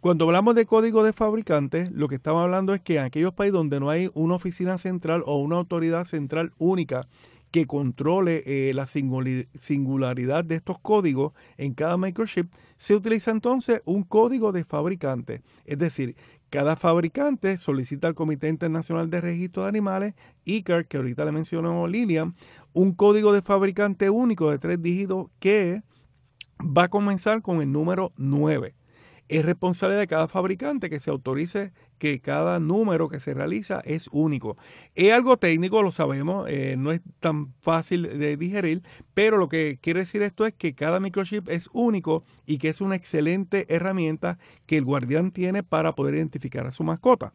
Cuando 0.00 0.26
hablamos 0.26 0.54
de 0.54 0.64
código 0.66 1.02
de 1.02 1.12
fabricante, 1.12 1.90
lo 1.92 2.08
que 2.08 2.14
estamos 2.14 2.42
hablando 2.42 2.72
es 2.72 2.80
que 2.80 2.98
en 2.98 3.04
aquellos 3.04 3.34
países 3.34 3.54
donde 3.54 3.80
no 3.80 3.90
hay 3.90 4.10
una 4.14 4.34
oficina 4.34 4.78
central 4.78 5.22
o 5.26 5.38
una 5.38 5.56
autoridad 5.56 6.04
central 6.04 6.52
única 6.58 7.08
que 7.50 7.66
controle 7.66 8.42
eh, 8.46 8.72
la 8.74 8.86
singularidad 8.86 10.44
de 10.44 10.54
estos 10.54 10.78
códigos 10.78 11.32
en 11.56 11.74
cada 11.74 11.96
microchip, 11.96 12.52
se 12.76 12.94
utiliza 12.94 13.30
entonces 13.30 13.82
un 13.86 14.04
código 14.04 14.52
de 14.52 14.64
fabricante. 14.64 15.42
Es 15.64 15.78
decir, 15.78 16.14
cada 16.50 16.76
fabricante 16.76 17.58
solicita 17.58 18.06
al 18.06 18.14
Comité 18.14 18.48
Internacional 18.48 19.10
de 19.10 19.20
Registro 19.20 19.62
de 19.62 19.70
Animales, 19.70 20.14
ICAR, 20.44 20.86
que 20.86 20.98
ahorita 20.98 21.24
le 21.24 21.32
mencionó 21.32 21.86
Lilian, 21.86 22.34
un 22.72 22.92
código 22.92 23.32
de 23.32 23.42
fabricante 23.42 24.10
único 24.10 24.50
de 24.50 24.58
tres 24.58 24.80
dígitos 24.80 25.28
que 25.40 25.82
va 26.60 26.84
a 26.84 26.88
comenzar 26.88 27.42
con 27.42 27.60
el 27.62 27.72
número 27.72 28.12
9 28.16 28.77
es 29.28 29.44
responsabilidad 29.44 30.00
de 30.00 30.06
cada 30.06 30.28
fabricante 30.28 30.88
que 30.88 31.00
se 31.00 31.10
autorice 31.10 31.72
que 31.98 32.20
cada 32.20 32.60
número 32.60 33.08
que 33.08 33.20
se 33.20 33.34
realiza 33.34 33.80
es 33.84 34.08
único. 34.12 34.56
Es 34.94 35.12
algo 35.12 35.36
técnico, 35.36 35.82
lo 35.82 35.92
sabemos, 35.92 36.48
eh, 36.48 36.76
no 36.78 36.92
es 36.92 37.00
tan 37.20 37.52
fácil 37.60 38.02
de 38.02 38.36
digerir, 38.36 38.82
pero 39.14 39.36
lo 39.36 39.48
que 39.48 39.78
quiere 39.80 40.00
decir 40.00 40.22
esto 40.22 40.46
es 40.46 40.54
que 40.54 40.74
cada 40.74 41.00
microchip 41.00 41.48
es 41.48 41.68
único 41.72 42.24
y 42.46 42.58
que 42.58 42.68
es 42.68 42.80
una 42.80 42.94
excelente 42.94 43.66
herramienta 43.68 44.38
que 44.66 44.78
el 44.78 44.84
guardián 44.84 45.32
tiene 45.32 45.62
para 45.62 45.94
poder 45.94 46.14
identificar 46.14 46.66
a 46.66 46.72
su 46.72 46.84
mascota. 46.84 47.32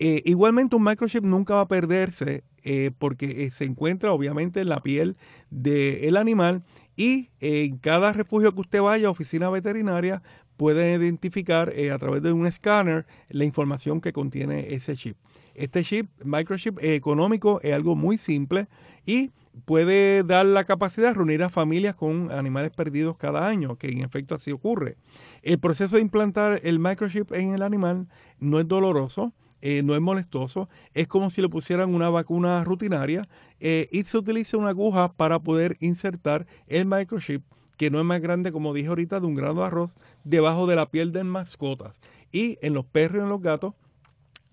Eh, 0.00 0.22
igualmente 0.24 0.76
un 0.76 0.84
microchip 0.84 1.24
nunca 1.24 1.56
va 1.56 1.62
a 1.62 1.68
perderse 1.68 2.44
eh, 2.62 2.92
porque 2.98 3.50
se 3.50 3.64
encuentra 3.64 4.12
obviamente 4.12 4.60
en 4.60 4.68
la 4.68 4.80
piel 4.80 5.16
del 5.50 6.16
animal 6.16 6.64
y 6.96 7.30
en 7.40 7.78
cada 7.78 8.12
refugio 8.12 8.52
que 8.54 8.60
usted 8.60 8.80
vaya, 8.80 9.10
oficina 9.10 9.50
veterinaria, 9.50 10.22
pueden 10.58 11.00
identificar 11.00 11.72
eh, 11.74 11.92
a 11.92 11.98
través 11.98 12.20
de 12.20 12.32
un 12.32 12.46
escáner 12.46 13.06
la 13.30 13.46
información 13.46 14.02
que 14.02 14.12
contiene 14.12 14.74
ese 14.74 14.96
chip. 14.96 15.16
Este 15.54 15.82
chip, 15.82 16.10
microchip 16.22 16.78
económico, 16.82 17.60
es 17.62 17.72
algo 17.72 17.96
muy 17.96 18.18
simple 18.18 18.68
y 19.06 19.30
puede 19.64 20.24
dar 20.24 20.46
la 20.46 20.64
capacidad 20.64 21.08
de 21.08 21.14
reunir 21.14 21.42
a 21.42 21.48
familias 21.48 21.94
con 21.94 22.30
animales 22.30 22.70
perdidos 22.72 23.16
cada 23.16 23.46
año, 23.46 23.76
que 23.76 23.88
en 23.88 24.02
efecto 24.02 24.34
así 24.34 24.52
ocurre. 24.52 24.96
El 25.42 25.58
proceso 25.58 25.96
de 25.96 26.02
implantar 26.02 26.60
el 26.64 26.78
microchip 26.78 27.32
en 27.32 27.54
el 27.54 27.62
animal 27.62 28.08
no 28.38 28.58
es 28.58 28.68
doloroso, 28.68 29.32
eh, 29.60 29.82
no 29.82 29.94
es 29.94 30.00
molestoso, 30.00 30.68
es 30.92 31.06
como 31.06 31.30
si 31.30 31.40
le 31.40 31.48
pusieran 31.48 31.94
una 31.94 32.10
vacuna 32.10 32.62
rutinaria 32.64 33.22
eh, 33.60 33.88
y 33.92 34.02
se 34.04 34.18
utiliza 34.18 34.56
una 34.56 34.70
aguja 34.70 35.12
para 35.12 35.38
poder 35.38 35.76
insertar 35.80 36.46
el 36.66 36.86
microchip 36.86 37.42
que 37.78 37.90
no 37.90 37.98
es 37.98 38.04
más 38.04 38.20
grande, 38.20 38.52
como 38.52 38.74
dije 38.74 38.88
ahorita, 38.88 39.20
de 39.20 39.26
un 39.26 39.34
grano 39.34 39.60
de 39.60 39.66
arroz, 39.66 39.92
debajo 40.24 40.66
de 40.66 40.76
la 40.76 40.90
piel 40.90 41.12
de 41.12 41.24
mascotas. 41.24 41.98
Y 42.30 42.58
en 42.60 42.74
los 42.74 42.84
perros 42.84 43.20
y 43.20 43.22
en 43.22 43.30
los 43.30 43.40
gatos, 43.40 43.74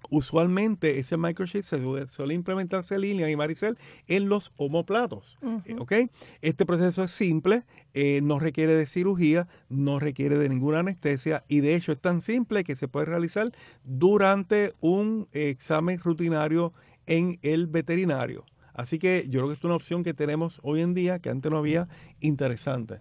usualmente 0.10 1.00
ese 1.00 1.18
microchip 1.18 1.64
se 1.64 2.08
suele 2.08 2.34
implementarse 2.36 3.00
línea 3.00 3.30
y 3.30 3.36
Maricel 3.36 3.78
en 4.08 4.30
los 4.30 4.54
homoplatos. 4.58 5.38
Eh, 5.66 6.08
este 6.42 6.66
proceso 6.66 7.04
es 7.04 7.12
simple, 7.12 7.64
eh, 7.96 8.22
no 8.22 8.40
requiere 8.40 8.76
de 8.76 8.86
cirugía, 8.86 9.48
no 9.70 10.00
requiere 10.00 10.38
de 10.38 10.48
ninguna 10.48 10.80
anestesia 10.80 11.44
y 11.48 11.62
de 11.62 11.76
hecho 11.76 11.92
es 11.92 12.00
tan 12.00 12.22
simple 12.22 12.64
que 12.64 12.76
se 12.76 12.88
puede 12.88 13.08
realizar 13.08 13.52
durante 13.84 14.74
un 14.82 15.28
examen 15.32 16.00
rutinario 16.00 16.74
en 17.08 17.40
el 17.42 17.66
veterinario. 17.66 18.46
Así 18.74 19.00
que 19.00 19.26
yo 19.30 19.40
creo 19.40 19.48
que 19.50 19.58
es 19.58 19.64
una 19.64 19.76
opción 19.76 20.04
que 20.04 20.14
tenemos 20.14 20.60
hoy 20.62 20.82
en 20.82 20.94
día 20.94 21.20
que 21.20 21.30
antes 21.30 21.52
no 21.52 21.58
había 21.58 21.88
interesante. 22.20 23.00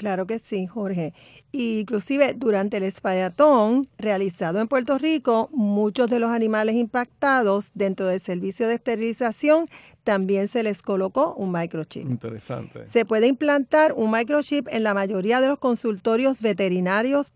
Claro 0.00 0.26
que 0.26 0.38
sí, 0.38 0.66
Jorge. 0.66 1.12
inclusive 1.52 2.32
durante 2.32 2.78
el 2.78 2.84
espallatón 2.84 3.86
realizado 3.98 4.58
en 4.58 4.66
Puerto 4.66 4.96
Rico, 4.96 5.50
muchos 5.52 6.08
de 6.08 6.18
los 6.18 6.30
animales 6.30 6.76
impactados 6.76 7.70
dentro 7.74 8.06
del 8.06 8.18
servicio 8.18 8.66
de 8.66 8.76
esterilización 8.76 9.68
también 10.04 10.48
se 10.48 10.62
les 10.62 10.82
colocó 10.82 11.34
un 11.34 11.52
microchip. 11.52 12.08
Interesante. 12.08 12.84
Se 12.84 13.04
puede 13.04 13.26
implantar 13.26 13.92
un 13.92 14.10
microchip 14.10 14.68
en 14.70 14.82
la 14.82 14.94
mayoría 14.94 15.40
de 15.40 15.48
los 15.48 15.58
consultorios 15.58 16.40
veterinarios 16.40 17.32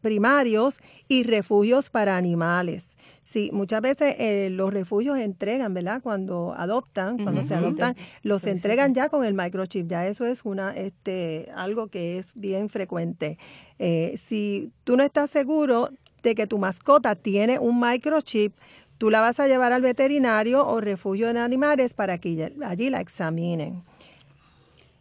primarios 0.00 0.80
y 1.08 1.24
refugios 1.24 1.90
para 1.90 2.16
animales. 2.16 2.96
Sí, 3.22 3.50
muchas 3.52 3.80
veces 3.80 4.16
eh, 4.18 4.48
los 4.50 4.72
refugios 4.72 5.18
entregan, 5.18 5.72
¿verdad? 5.72 6.02
Cuando 6.02 6.54
adoptan, 6.56 7.22
cuando 7.22 7.42
se 7.42 7.54
adoptan, 7.54 7.96
los 8.22 8.44
entregan 8.44 8.94
ya 8.94 9.08
con 9.08 9.24
el 9.24 9.34
microchip. 9.34 9.86
Ya 9.88 10.06
eso 10.06 10.26
es 10.26 10.44
una, 10.44 10.76
este, 10.76 11.48
algo 11.56 11.88
que 11.88 12.18
es 12.18 12.32
bien 12.34 12.68
frecuente. 12.68 13.38
Eh, 13.78 14.14
si 14.18 14.70
tú 14.84 14.96
no 14.96 15.02
estás 15.02 15.30
seguro 15.30 15.88
de 16.22 16.34
que 16.34 16.46
tu 16.46 16.58
mascota 16.58 17.14
tiene 17.14 17.58
un 17.58 17.80
microchip, 17.80 18.54
tú 19.04 19.10
la 19.10 19.20
vas 19.20 19.38
a 19.38 19.46
llevar 19.46 19.74
al 19.74 19.82
veterinario 19.82 20.66
o 20.66 20.80
refugio 20.80 21.30
de 21.30 21.38
animales 21.38 21.92
para 21.92 22.16
que 22.16 22.50
allí 22.64 22.88
la 22.88 23.02
examinen. 23.02 23.82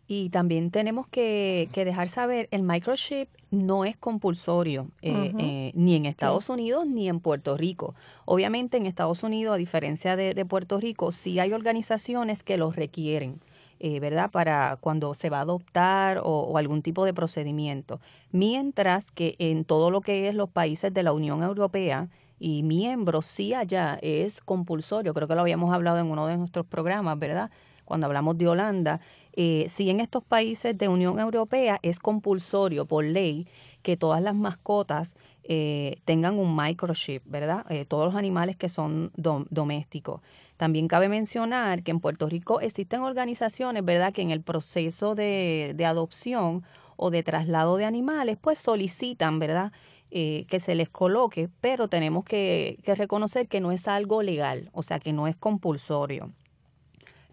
Y 0.09 0.29
también 0.29 0.71
tenemos 0.71 1.07
que, 1.07 1.69
dejar 1.73 2.09
saber, 2.09 2.49
el 2.51 2.63
microchip 2.63 3.29
no 3.49 3.85
es 3.85 3.95
compulsorio, 3.95 4.89
eh, 5.01 5.31
eh, 5.39 5.71
ni 5.73 5.95
en 5.95 6.05
Estados 6.05 6.49
Unidos 6.49 6.85
ni 6.85 7.07
en 7.07 7.21
Puerto 7.21 7.55
Rico. 7.55 7.95
Obviamente 8.25 8.75
en 8.75 8.87
Estados 8.87 9.23
Unidos, 9.23 9.55
a 9.55 9.57
diferencia 9.57 10.17
de, 10.17 10.45
Puerto 10.45 10.81
Rico, 10.81 11.13
sí 11.13 11.39
hay 11.39 11.53
organizaciones 11.53 12.43
que 12.43 12.57
los 12.57 12.75
requieren. 12.75 13.39
Eh, 13.79 13.99
¿verdad? 13.99 14.31
Para 14.31 14.77
cuando 14.79 15.13
se 15.13 15.29
va 15.29 15.39
a 15.39 15.41
adoptar 15.41 16.21
o, 16.23 16.57
algún 16.57 16.81
tipo 16.81 17.03
de 17.03 17.13
procedimiento. 17.13 17.99
Mientras 18.31 19.11
que 19.11 19.35
en 19.39 19.65
todo 19.65 19.91
lo 19.91 19.99
que 19.99 20.29
es 20.29 20.35
los 20.35 20.49
países 20.49 20.93
de 20.93 21.03
la 21.03 21.11
Unión 21.11 21.43
Europea 21.43 22.09
y 22.39 22.63
miembros, 22.63 23.25
sí 23.25 23.53
allá 23.53 23.97
es 24.01 24.41
compulsorio. 24.41 25.13
Creo 25.13 25.27
que 25.27 25.35
lo 25.35 25.41
habíamos 25.41 25.73
hablado 25.73 25.99
en 25.99 26.07
uno 26.07 26.27
de 26.27 26.37
nuestros 26.37 26.65
programas, 26.65 27.17
¿verdad? 27.19 27.51
Cuando 27.85 28.07
hablamos 28.07 28.37
de 28.37 28.47
Holanda, 28.47 29.01
eh, 29.33 29.65
si 29.67 29.89
en 29.89 29.99
estos 29.99 30.23
países 30.23 30.77
de 30.77 30.87
Unión 30.87 31.19
Europea 31.19 31.79
es 31.81 31.99
compulsorio 31.99 32.85
por 32.85 33.03
ley 33.03 33.47
que 33.81 33.97
todas 33.97 34.21
las 34.21 34.35
mascotas 34.35 35.15
eh, 35.43 35.97
tengan 36.05 36.39
un 36.39 36.55
microchip, 36.55 37.21
¿verdad? 37.25 37.65
Eh, 37.69 37.85
todos 37.85 38.05
los 38.05 38.15
animales 38.15 38.55
que 38.55 38.69
son 38.69 39.11
domésticos. 39.15 40.21
También 40.57 40.87
cabe 40.87 41.09
mencionar 41.09 41.83
que 41.83 41.91
en 41.91 41.99
Puerto 41.99 42.29
Rico 42.29 42.61
existen 42.61 43.01
organizaciones, 43.01 43.83
¿verdad?, 43.83 44.13
que 44.13 44.21
en 44.21 44.31
el 44.31 44.41
proceso 44.41 45.15
de, 45.15 45.75
adopción 45.85 46.63
o 46.95 47.09
de 47.09 47.23
traslado 47.23 47.75
de 47.75 47.85
animales, 47.85 48.37
pues 48.39 48.59
solicitan, 48.59 49.39
¿verdad?, 49.39 49.73
que 50.13 50.59
se 50.59 50.75
les 50.75 50.89
coloque, 50.89 51.49
pero 51.59 51.87
tenemos 51.87 52.23
que, 52.23 52.77
que 52.83 52.93
reconocer 52.93 53.47
que 53.47 53.59
no 53.59 53.71
es 53.71 53.87
algo 53.87 54.21
legal, 54.21 54.69
o 54.71 54.83
sea, 54.83 54.99
que 54.99 55.11
no 55.11 55.27
es 55.27 55.35
compulsorio. 55.35 56.31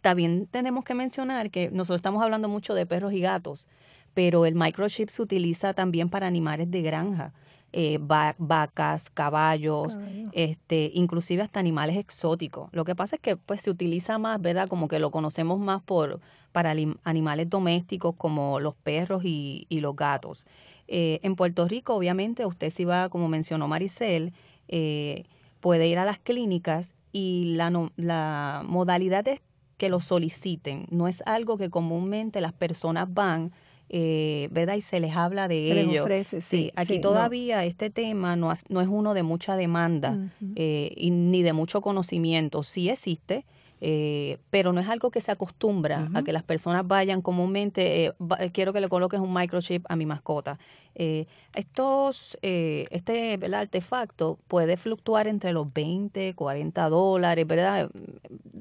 También 0.01 0.47
tenemos 0.47 0.85
que 0.85 0.95
mencionar 0.95 1.51
que 1.51 1.71
nosotros 1.71 1.99
estamos 1.99 2.23
hablando 2.23 2.49
mucho 2.49 2.75
de 2.75 2.87
perros 2.87 3.13
y 3.13 3.21
gatos, 3.21 3.67
pero 4.15 4.47
el 4.47 4.55
microchip 4.55 5.11
se 5.11 5.23
utiliza 5.23 5.75
también 5.75 6.09
para 6.09 6.27
animales 6.27 6.71
de 6.71 6.83
granja. 6.83 7.33
Eh, 7.73 8.01
vacas, 8.01 9.11
caballos, 9.11 9.97
este, 10.33 10.91
inclusive 10.93 11.43
hasta 11.43 11.61
animales 11.61 11.99
exóticos. 11.99 12.69
Lo 12.73 12.85
que 12.85 12.97
pasa 12.97 13.15
es 13.15 13.23
que 13.23 13.37
pues 13.37 13.61
se 13.61 13.71
utiliza 13.71 14.19
más, 14.19 14.43
¿verdad? 14.43 14.69
Como 14.69 14.89
que 14.89 14.99
lo 14.99 15.13
conocemos 15.13 15.61
más 15.61 15.81
por 15.81 16.19
para 16.51 16.75
animales 17.05 17.49
domésticos 17.49 18.17
como 18.17 18.59
los 18.59 18.75
perros 18.75 19.23
y, 19.25 19.67
los 19.71 19.95
gatos. 19.95 20.47
Eh, 20.93 21.21
en 21.23 21.37
Puerto 21.37 21.69
Rico, 21.69 21.95
obviamente, 21.95 22.45
usted 22.45 22.69
si 22.71 22.85
va, 22.85 23.09
como 23.09 23.29
mencionó 23.29 23.69
Maricel, 23.69 24.33
eh, 24.67 25.23
puede 25.61 25.87
ir 25.87 25.99
a 25.99 26.05
las 26.05 26.19
clínicas 26.19 26.95
y 27.13 27.55
la, 27.55 27.71
la 27.97 28.65
modalidad 28.67 29.27
es 29.29 29.41
que 29.77 29.89
lo 29.89 30.01
soliciten. 30.01 30.87
No 30.91 31.07
es 31.07 31.23
algo 31.27 31.57
que 31.57 31.71
comúnmente 31.71 32.41
las 32.41 32.53
personas 32.53 33.07
van, 33.13 33.53
eh, 33.89 34.49
¿verdad? 34.51 34.75
Y 34.75 34.81
se 34.81 35.01
les 35.01 35.17
habla 35.17 35.47
de 35.47 35.81
ello. 35.81 36.05
sí, 36.25 36.71
aquí 36.75 37.01
todavía 37.01 37.65
este 37.65 37.89
tema 37.89 38.37
no, 38.37 38.53
no, 38.69 38.81
es 38.81 38.89
uno 38.89 39.15
de 39.15 39.23
mucha 39.23 39.57
demanda 39.57 40.19
eh, 40.55 40.93
y 40.97 41.11
ni 41.11 41.43
de 41.43 41.53
mucho 41.53 41.81
conocimiento. 41.81 42.63
Sí 42.63 42.89
existe, 42.89 43.45
eh, 43.83 44.39
pero 44.51 44.73
no 44.73 44.81
es 44.81 44.89
algo 44.89 45.11
que 45.11 45.21
se 45.21 45.33
acostumbra 45.33 46.11
a 46.13 46.23
que 46.23 46.33
las 46.33 46.43
personas 46.43 46.87
vayan 46.87 47.23
comúnmente, 47.23 48.05
eh, 48.05 48.13
eh, 48.39 48.51
quiero 48.53 48.75
que 48.75 48.81
le 48.81 48.89
coloques 48.89 49.21
un 49.21 49.33
microchip 49.33 49.87
a 49.89 49.97
mi 49.97 50.05
mascota. 50.05 50.59
estos, 50.95 52.37
este 52.43 53.39
artefacto 53.55 54.39
puede 54.49 54.77
fluctuar 54.77 55.29
entre 55.29 55.53
los 55.53 55.73
20, 55.73 56.35
40 56.35 56.89
dólares, 56.91 57.47
¿verdad? 57.47 57.91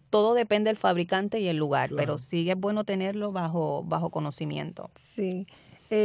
Todo 0.10 0.34
depende 0.34 0.70
del 0.70 0.78
fabricante 0.78 1.40
y 1.40 1.48
el 1.50 1.58
lugar, 1.58 1.90
pero 1.96 2.18
sí 2.18 2.50
es 2.50 2.58
bueno 2.58 2.86
tenerlo 2.86 3.32
bajo, 3.32 3.84
bajo 3.84 4.10
conocimiento. 4.12 4.90
Sí. 4.96 5.48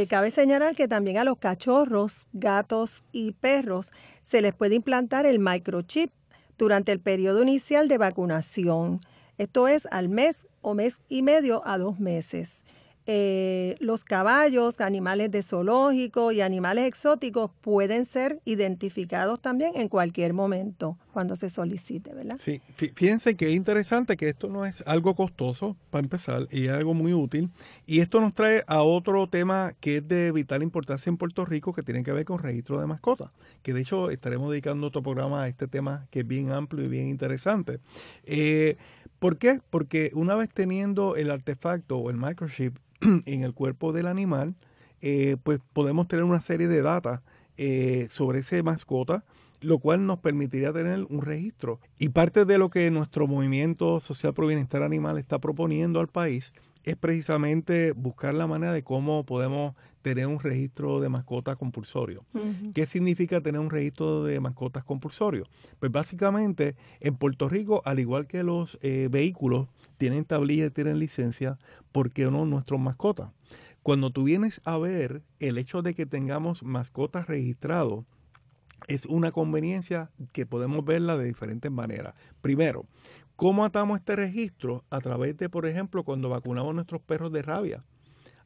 cabe 0.09 0.29
señalar 0.31 0.75
que 0.75 0.89
también 0.89 1.17
a 1.19 1.23
los 1.23 1.37
cachorros, 1.37 2.27
gatos 2.33 3.03
y 3.13 3.31
perros 3.31 3.91
se 4.23 4.41
les 4.41 4.53
puede 4.53 4.75
implantar 4.75 5.25
el 5.25 5.39
microchip 5.39 6.11
durante 6.57 6.91
el 6.91 6.99
periodo 6.99 7.41
inicial 7.43 7.87
de 7.87 7.97
vacunación. 7.97 9.01
Esto 9.37 9.67
es 9.67 9.87
al 9.91 10.09
mes 10.09 10.47
o 10.61 10.73
mes 10.73 11.01
y 11.09 11.21
medio 11.23 11.65
a 11.67 11.77
dos 11.77 11.99
meses. 11.99 12.63
Eh, 13.07 13.75
los 13.81 14.03
caballos, 14.03 14.81
animales 14.81 15.29
de 15.29 15.43
zoológico 15.43 16.31
y 16.31 16.41
animales 16.41 16.85
exóticos 16.85 17.51
pueden 17.61 18.03
ser 18.03 18.41
identificados 18.45 19.39
también 19.39 19.73
en 19.75 19.89
cualquier 19.89 20.33
momento 20.33 20.97
cuando 21.13 21.35
se 21.35 21.51
solicite, 21.51 22.15
¿verdad? 22.15 22.37
Sí, 22.39 22.61
fíjense 22.75 23.35
que 23.35 23.49
es 23.49 23.55
interesante 23.55 24.17
que 24.17 24.29
esto 24.29 24.49
no 24.49 24.65
es 24.65 24.83
algo 24.87 25.13
costoso 25.13 25.77
para 25.91 26.03
empezar 26.03 26.47
y 26.49 26.65
es 26.65 26.71
algo 26.71 26.95
muy 26.95 27.13
útil. 27.13 27.51
Y 27.85 27.99
esto 27.99 28.19
nos 28.21 28.33
trae 28.33 28.63
a 28.65 28.81
otro 28.81 29.27
tema 29.27 29.73
que 29.79 29.97
es 29.97 30.07
de 30.07 30.31
vital 30.31 30.63
importancia 30.63 31.11
en 31.11 31.17
Puerto 31.17 31.45
Rico 31.45 31.73
que 31.73 31.83
tiene 31.83 32.03
que 32.03 32.11
ver 32.11 32.25
con 32.25 32.39
registro 32.39 32.79
de 32.79 32.87
mascotas, 32.87 33.29
que 33.61 33.73
de 33.73 33.81
hecho 33.81 34.09
estaremos 34.09 34.49
dedicando 34.49 34.87
otro 34.87 35.03
programa 35.03 35.43
a 35.43 35.47
este 35.47 35.67
tema 35.67 36.07
que 36.09 36.21
es 36.21 36.27
bien 36.27 36.51
amplio 36.51 36.83
y 36.83 36.87
bien 36.87 37.07
interesante. 37.07 37.79
Eh, 38.23 38.77
¿Por 39.25 39.39
qué? 39.39 39.59
Porque 39.71 40.11
una 40.13 40.35
vez 40.35 40.49
teniendo 40.53 41.15
el 41.15 41.31
artefacto 41.31 41.97
o 41.97 42.11
el 42.11 42.15
microchip 42.15 42.77
en 43.25 43.41
el 43.41 43.55
cuerpo 43.55 43.91
del 43.91 44.05
animal, 44.05 44.53
eh, 45.01 45.35
pues 45.41 45.59
podemos 45.73 46.07
tener 46.07 46.23
una 46.23 46.41
serie 46.41 46.67
de 46.67 46.83
datos 46.83 47.21
eh, 47.57 48.05
sobre 48.11 48.41
esa 48.41 48.61
mascota, 48.61 49.23
lo 49.61 49.79
cual 49.79 50.05
nos 50.05 50.19
permitiría 50.19 50.71
tener 50.71 51.07
un 51.09 51.23
registro. 51.23 51.79
Y 51.97 52.09
parte 52.09 52.45
de 52.45 52.59
lo 52.59 52.69
que 52.69 52.91
nuestro 52.91 53.25
movimiento 53.25 53.99
social 53.99 54.35
pro 54.35 54.45
bienestar 54.45 54.83
animal 54.83 55.17
está 55.17 55.39
proponiendo 55.39 55.99
al 55.99 56.07
país 56.07 56.53
es 56.85 56.95
precisamente 56.95 57.93
buscar 57.93 58.35
la 58.35 58.45
manera 58.45 58.71
de 58.71 58.83
cómo 58.83 59.25
podemos 59.25 59.73
tener 60.03 60.27
un 60.27 60.39
registro 60.39 61.01
de 61.01 61.09
mascotas 61.09 61.57
compulsorio. 61.57 62.23
¿Qué 62.75 62.85
significa 62.85 63.41
tener 63.41 63.59
un 63.59 63.71
registro 63.71 64.23
de 64.23 64.39
mascotas 64.39 64.83
compulsorio? 64.83 65.47
Pues 65.79 65.91
básicamente 65.91 66.75
en 66.99 67.15
Puerto 67.15 67.49
Rico, 67.49 67.81
al 67.85 67.99
igual 67.99 68.27
que 68.27 68.43
los 68.43 68.77
eh, 68.83 69.07
vehículos 69.09 69.67
tienen 69.97 70.25
tablilla 70.25 70.67
y 70.67 70.69
tienen 70.69 70.99
licencia, 70.99 71.57
¿por 71.91 72.11
qué 72.11 72.25
no 72.25 72.45
nuestros 72.45 72.79
mascotas? 72.79 73.31
Cuando 73.81 74.11
tú 74.11 74.23
vienes 74.23 74.61
a 74.63 74.77
ver 74.77 75.23
el 75.39 75.57
hecho 75.57 75.81
de 75.81 75.95
que 75.95 76.05
tengamos 76.05 76.61
mascotas 76.61 77.25
registrados, 77.25 78.05
es 78.87 79.07
una 79.07 79.31
conveniencia 79.31 80.11
que 80.33 80.45
podemos 80.45 80.85
verla 80.85 81.17
de 81.17 81.25
diferentes 81.25 81.71
maneras. 81.71 82.13
Primero, 82.41 82.85
¿cómo 83.35 83.65
atamos 83.65 83.99
este 83.99 84.15
registro? 84.15 84.83
A 84.89 84.99
través 84.99 85.37
de, 85.37 85.49
por 85.49 85.65
ejemplo, 85.65 86.03
cuando 86.03 86.29
vacunamos 86.29 86.71
a 86.71 86.73
nuestros 86.73 87.01
perros 87.01 87.31
de 87.31 87.41
rabia 87.41 87.83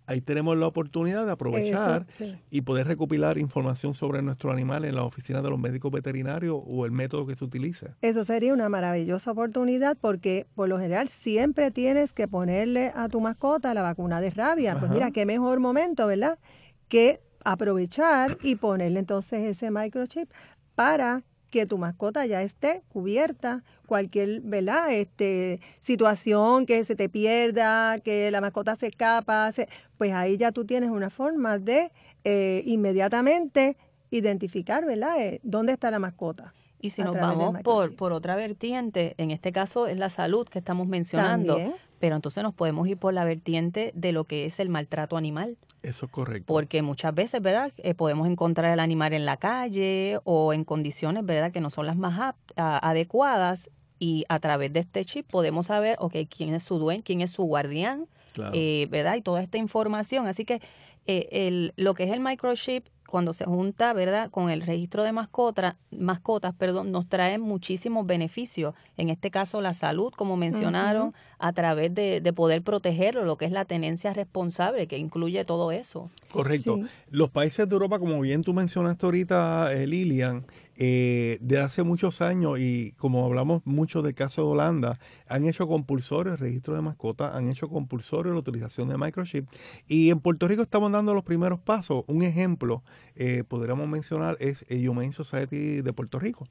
ahí 0.10 0.22
tenemos 0.22 0.58
la 0.58 0.66
oportunidad 0.66 1.24
de 1.24 1.32
aprovechar 1.32 2.08
y 2.50 2.62
poder 2.62 2.88
recopilar 2.88 3.38
información 3.38 3.94
sobre 3.94 4.24
nuestro 4.24 4.52
animal 4.52 4.84
en 4.86 4.96
la 4.96 5.04
oficina 5.04 5.44
de 5.44 5.52
los 5.52 5.60
médicos 5.60 5.92
veterinarios 5.92 6.60
o 6.66 6.86
el 6.86 6.92
método 6.92 7.28
que 7.28 7.36
se 7.36 7.46
utilice. 7.46 7.92
Eso 8.02 8.24
sería 8.24 8.52
una 8.52 8.70
maravillosa 8.70 9.32
oportunidad 9.32 9.98
porque 10.02 10.48
por 10.56 10.68
lo 10.68 10.80
general 10.80 11.10
siempre 11.10 11.70
tienes 11.70 12.14
que 12.14 12.28
ponerle 12.28 12.92
a 12.96 13.08
tu 13.08 13.22
mascota 13.22 13.76
la 13.76 13.84
vacuna 13.84 14.20
de 14.20 14.32
rabia. 14.32 14.80
Pues 14.80 14.90
mira, 14.90 15.12
qué 15.12 15.28
mejor 15.28 15.60
momento, 15.60 16.08
¿verdad? 16.08 16.40
Que 16.88 17.22
aprovechar 17.46 18.40
y 18.42 18.56
ponerle 18.56 18.98
entonces 18.98 19.42
ese 19.44 19.70
microchip 19.70 20.28
para 20.74 21.22
que 21.50 21.66
tu 21.66 21.78
mascota 21.78 22.26
ya 22.26 22.42
esté 22.42 22.84
cubierta, 22.90 23.64
cualquier 23.86 24.42
¿verdad? 24.42 24.94
Este, 24.94 25.60
situación 25.80 26.66
que 26.66 26.84
se 26.84 26.96
te 26.96 27.10
pierda, 27.10 28.00
que 28.00 28.32
la 28.32 28.42
mascota 28.42 28.76
se 28.76 28.88
escapa, 28.88 29.52
pues 29.98 30.14
ahí 30.14 30.38
ya 30.38 30.52
tú 30.52 30.66
tienes 30.66 30.90
una 30.90 31.10
forma 31.10 31.58
de 31.58 31.92
eh, 32.24 32.64
inmediatamente 32.66 33.78
identificar 34.12 34.86
¿verdad? 34.86 35.22
Eh, 35.22 35.40
dónde 35.44 35.74
está 35.74 35.92
la 35.92 36.00
mascota. 36.00 36.54
Y 36.82 36.92
si 36.92 37.04
nos 37.04 37.16
vamos 37.16 37.62
por, 37.62 37.96
por 37.96 38.14
otra 38.14 38.36
vertiente, 38.36 39.16
en 39.18 39.32
este 39.32 39.52
caso 39.52 39.88
es 39.88 39.98
la 39.98 40.10
salud 40.10 40.48
que 40.48 40.60
estamos 40.60 40.88
mencionando, 40.88 41.58
pero 42.00 42.16
entonces 42.16 42.42
nos 42.44 42.54
podemos 42.54 42.88
ir 42.88 42.98
por 42.98 43.14
la 43.14 43.26
vertiente 43.26 43.92
de 43.96 44.12
lo 44.12 44.24
que 44.24 44.46
es 44.46 44.60
el 44.60 44.70
maltrato 44.70 45.18
animal. 45.18 45.58
Eso 45.84 46.06
es 46.06 46.12
correcto. 46.12 46.46
Porque 46.46 46.82
muchas 46.82 47.14
veces, 47.14 47.42
¿verdad? 47.42 47.72
Eh, 47.78 47.94
podemos 47.94 48.28
encontrar 48.28 48.72
el 48.74 48.80
animal 48.80 49.14
en 49.14 49.26
la 49.26 49.38
calle 49.38 50.20
o 50.24 50.54
en 50.54 50.64
condiciones, 50.64 51.26
¿verdad? 51.26 51.52
Que 51.52 51.62
no 51.62 51.70
son 51.70 51.86
las 51.86 51.98
más 51.98 52.36
adecuadas 52.56 53.70
y 54.00 54.26
a 54.30 54.40
través 54.40 54.72
de 54.72 54.80
este 54.80 55.04
chip 55.04 55.28
podemos 55.30 55.68
saber, 55.68 55.98
ok, 56.00 56.16
quién 56.30 56.54
es 56.54 56.64
su 56.64 56.80
dueño, 56.80 57.04
quién 57.04 57.22
es 57.22 57.32
su 57.32 57.44
guardián, 57.44 58.08
eh, 58.54 58.88
¿verdad? 58.90 59.16
Y 59.16 59.22
toda 59.22 59.42
esta 59.42 59.58
información. 59.58 60.28
Así 60.28 60.46
que 60.46 60.62
eh, 61.06 61.28
el, 61.32 61.74
lo 61.76 61.94
que 61.94 62.06
es 62.06 62.12
el 62.12 62.22
microchip 62.22 62.86
cuando 63.10 63.34
se 63.34 63.46
junta, 63.46 63.94
¿verdad?, 63.94 64.30
con 64.30 64.50
el 64.50 64.62
registro 64.62 65.04
de 65.04 65.12
mascotas, 65.12 65.76
mascotas, 65.92 66.54
perdón, 66.54 66.92
nos 66.92 67.08
trae 67.08 67.38
muchísimos 67.38 68.06
beneficios. 68.06 68.74
En 68.98 69.10
este 69.10 69.32
caso, 69.32 69.62
la 69.62 69.74
salud, 69.74 70.14
como 70.16 70.38
mencionaron, 70.38 71.14
a 71.40 71.54
través 71.54 71.94
de, 71.94 72.34
poder 72.36 72.62
protegerlo, 72.62 73.26
lo 73.26 73.38
que 73.38 73.46
es 73.46 73.52
la 73.52 73.66
tenencia 73.66 74.14
responsable, 74.14 74.88
que 74.88 74.98
incluye 74.98 75.44
todo 75.46 75.72
eso. 75.72 76.10
Correcto. 76.32 76.80
Los 77.10 77.30
países 77.32 77.68
de 77.68 77.74
Europa, 77.74 78.00
como 78.00 78.22
bien 78.22 78.44
tú 78.44 78.54
mencionaste 78.54 79.06
ahorita, 79.06 79.74
eh, 79.74 79.88
Lilian, 79.88 80.46
eh, 80.82 81.38
de 81.42 81.60
hace 81.60 81.84
muchos 81.84 82.22
años, 82.22 82.58
y 82.58 82.94
como 82.94 83.26
hablamos 83.26 83.62
mucho 83.66 84.02
del 84.02 84.16
caso 84.16 84.42
de 84.44 84.48
Holanda, 84.48 84.98
han 85.28 85.46
hecho 85.46 85.68
compulsorios 85.68 86.36
el 86.36 86.40
registro 86.40 86.74
de 86.74 86.82
mascotas, 86.82 87.36
han 87.36 87.50
hecho 87.50 87.68
compulsorio 87.68 88.32
la 88.32 88.40
utilización 88.40 88.88
de 88.88 88.98
microchip. 88.98 89.46
Y 89.88 90.10
en 90.10 90.22
Puerto 90.22 90.48
Rico 90.48 90.62
estamos 90.62 90.90
dando 90.92 91.14
los 91.14 91.24
primeros 91.26 91.60
pasos. 91.60 92.06
Un 92.08 92.24
ejemplo, 92.24 92.82
eh, 93.16 93.44
podríamos 93.46 93.90
mencionar, 93.90 94.38
es 94.40 94.66
el 94.70 94.88
Humane 94.88 95.12
Society 95.12 95.82
de 95.82 95.92
Puerto 95.94 96.18
Rico. 96.18 96.48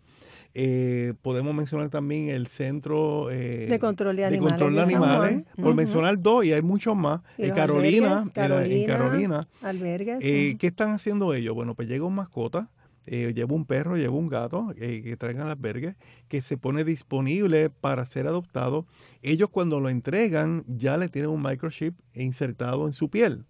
Eh, 0.55 1.15
podemos 1.23 1.55
mencionar 1.55 1.89
también 1.89 2.29
el 2.29 2.49
Centro 2.49 3.31
eh, 3.31 3.67
de 3.69 3.79
Control 3.79 4.17
de 4.17 4.25
Animales, 4.25 4.51
control 4.51 4.75
de 4.75 4.83
animales 4.83 5.45
por 5.61 5.75
mencionar 5.75 6.21
dos, 6.21 6.45
y 6.45 6.53
hay 6.53 6.63
muchos 6.63 6.97
más. 6.97 7.21
Eh, 7.37 7.53
Carolina, 7.55 8.25
en 8.35 8.87
Carolina. 8.87 9.49
Albergues. 9.63 10.19
¿Qué 10.21 10.67
están 10.67 10.91
haciendo 10.91 11.33
ellos? 11.35 11.55
Bueno, 11.55 11.75
pues 11.75 11.89
llega 11.89 12.05
un 12.05 12.15
mascota, 12.15 12.69
lleva 13.09 13.55
un 13.55 13.65
perro, 13.65 13.97
lleva 13.97 14.15
un 14.15 14.29
gato 14.29 14.75
que 14.77 15.17
traigan 15.19 15.47
al 15.47 15.53
albergue, 15.53 15.97
que 16.29 16.43
se 16.43 16.57
pone 16.57 16.85
disponible 16.85 17.71
para 17.71 18.07
ser 18.07 18.27
adoptado. 18.27 18.87
Ellos 19.23 19.49
cuando 19.51 19.81
lo 19.81 19.89
entregan 19.89 20.65
ya 20.67 20.97
le 20.97 21.09
tienen 21.09 21.31
un 21.31 21.43
microchip 21.43 21.95
insertado 22.15 22.87
en 22.87 22.93
su 22.93 23.09
piel 23.09 23.47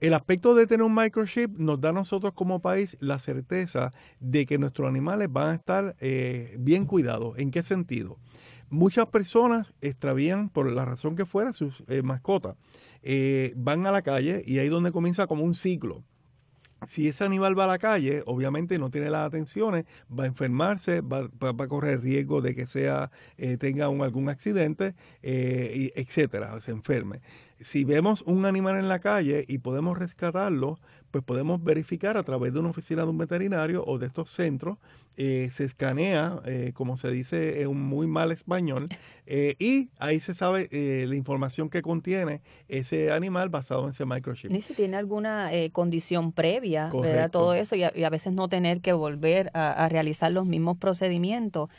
el 0.00 0.14
aspecto 0.14 0.54
de 0.54 0.66
tener 0.66 0.84
un 0.84 0.94
microchip 0.94 1.58
nos 1.58 1.80
da 1.80 1.88
a 1.88 1.92
nosotros 1.92 2.32
como 2.34 2.60
país 2.60 2.96
la 3.00 3.18
certeza 3.18 3.92
de 4.20 4.46
que 4.46 4.58
nuestros 4.58 4.88
animales 4.88 5.28
van 5.30 5.48
a 5.48 5.54
estar 5.54 5.96
eh, 6.00 6.56
bien 6.58 6.86
cuidados. 6.86 7.36
¿En 7.38 7.50
qué 7.50 7.62
sentido? 7.62 8.18
Muchas 8.68 9.06
personas 9.06 9.72
extravían, 9.80 10.50
por 10.50 10.70
la 10.70 10.84
razón 10.84 11.16
que 11.16 11.26
fuera, 11.26 11.52
sus 11.52 11.82
eh, 11.88 12.02
mascotas. 12.02 12.56
Eh, 13.02 13.52
van 13.56 13.86
a 13.86 13.92
la 13.92 14.02
calle 14.02 14.42
y 14.44 14.58
ahí 14.58 14.66
es 14.66 14.70
donde 14.70 14.92
comienza 14.92 15.26
como 15.26 15.42
un 15.44 15.54
ciclo 15.54 16.04
si 16.86 17.08
ese 17.08 17.24
animal 17.24 17.58
va 17.58 17.64
a 17.64 17.68
la 17.68 17.78
calle, 17.78 18.22
obviamente 18.26 18.78
no 18.78 18.90
tiene 18.90 19.10
las 19.10 19.26
atenciones, 19.26 19.84
va 20.10 20.24
a 20.24 20.26
enfermarse, 20.26 21.00
va, 21.00 21.28
a 21.40 21.68
correr 21.68 22.02
riesgo 22.02 22.40
de 22.40 22.54
que 22.54 22.66
sea 22.66 23.10
tenga 23.58 23.86
algún 23.86 24.28
accidente, 24.28 24.94
eh, 25.22 25.92
etcétera, 25.94 26.60
se 26.60 26.72
enferme 26.72 27.20
si 27.60 27.84
vemos 27.84 28.22
un 28.22 28.44
animal 28.44 28.78
en 28.78 28.88
la 28.88 28.98
calle 28.98 29.44
y 29.48 29.58
podemos 29.58 29.98
rescatarlo, 29.98 30.78
pues 31.10 31.24
podemos 31.24 31.62
verificar 31.62 32.16
a 32.16 32.22
través 32.22 32.52
de 32.52 32.60
una 32.60 32.70
oficina 32.70 33.02
de 33.02 33.08
un 33.08 33.18
veterinario 33.18 33.84
o 33.86 33.98
de 33.98 34.06
estos 34.06 34.30
centros, 34.30 34.76
eh, 35.16 35.48
se 35.50 35.64
escanea, 35.64 36.40
eh, 36.44 36.72
como 36.74 36.98
se 36.98 37.10
dice 37.10 37.62
en 37.62 37.68
un 37.68 37.80
muy 37.80 38.06
mal 38.06 38.32
español, 38.32 38.90
eh, 39.24 39.54
y 39.58 39.88
ahí 39.98 40.20
se 40.20 40.34
sabe 40.34 40.68
la 40.70 41.16
información 41.16 41.70
que 41.70 41.80
contiene 41.80 42.42
ese 42.68 43.12
animal 43.12 43.48
basado 43.48 43.84
en 43.84 43.90
ese 43.90 44.04
microchip. 44.04 44.50
Ni 44.50 44.60
si 44.60 44.74
tiene 44.74 44.98
alguna 44.98 45.50
condición 45.72 46.32
previa, 46.32 46.90
¿verdad? 46.92 47.30
Todo 47.30 47.54
eso, 47.54 47.76
y 47.76 47.84
a, 47.84 48.10
veces 48.10 48.34
no 48.34 48.48
tener 48.48 48.82
que 48.82 48.92
volver 48.92 49.50
a, 49.54 49.72
a 49.72 49.88
realizar 49.88 50.30
los 50.32 50.44
mismos 50.44 50.76
procedimientos. 50.76 51.70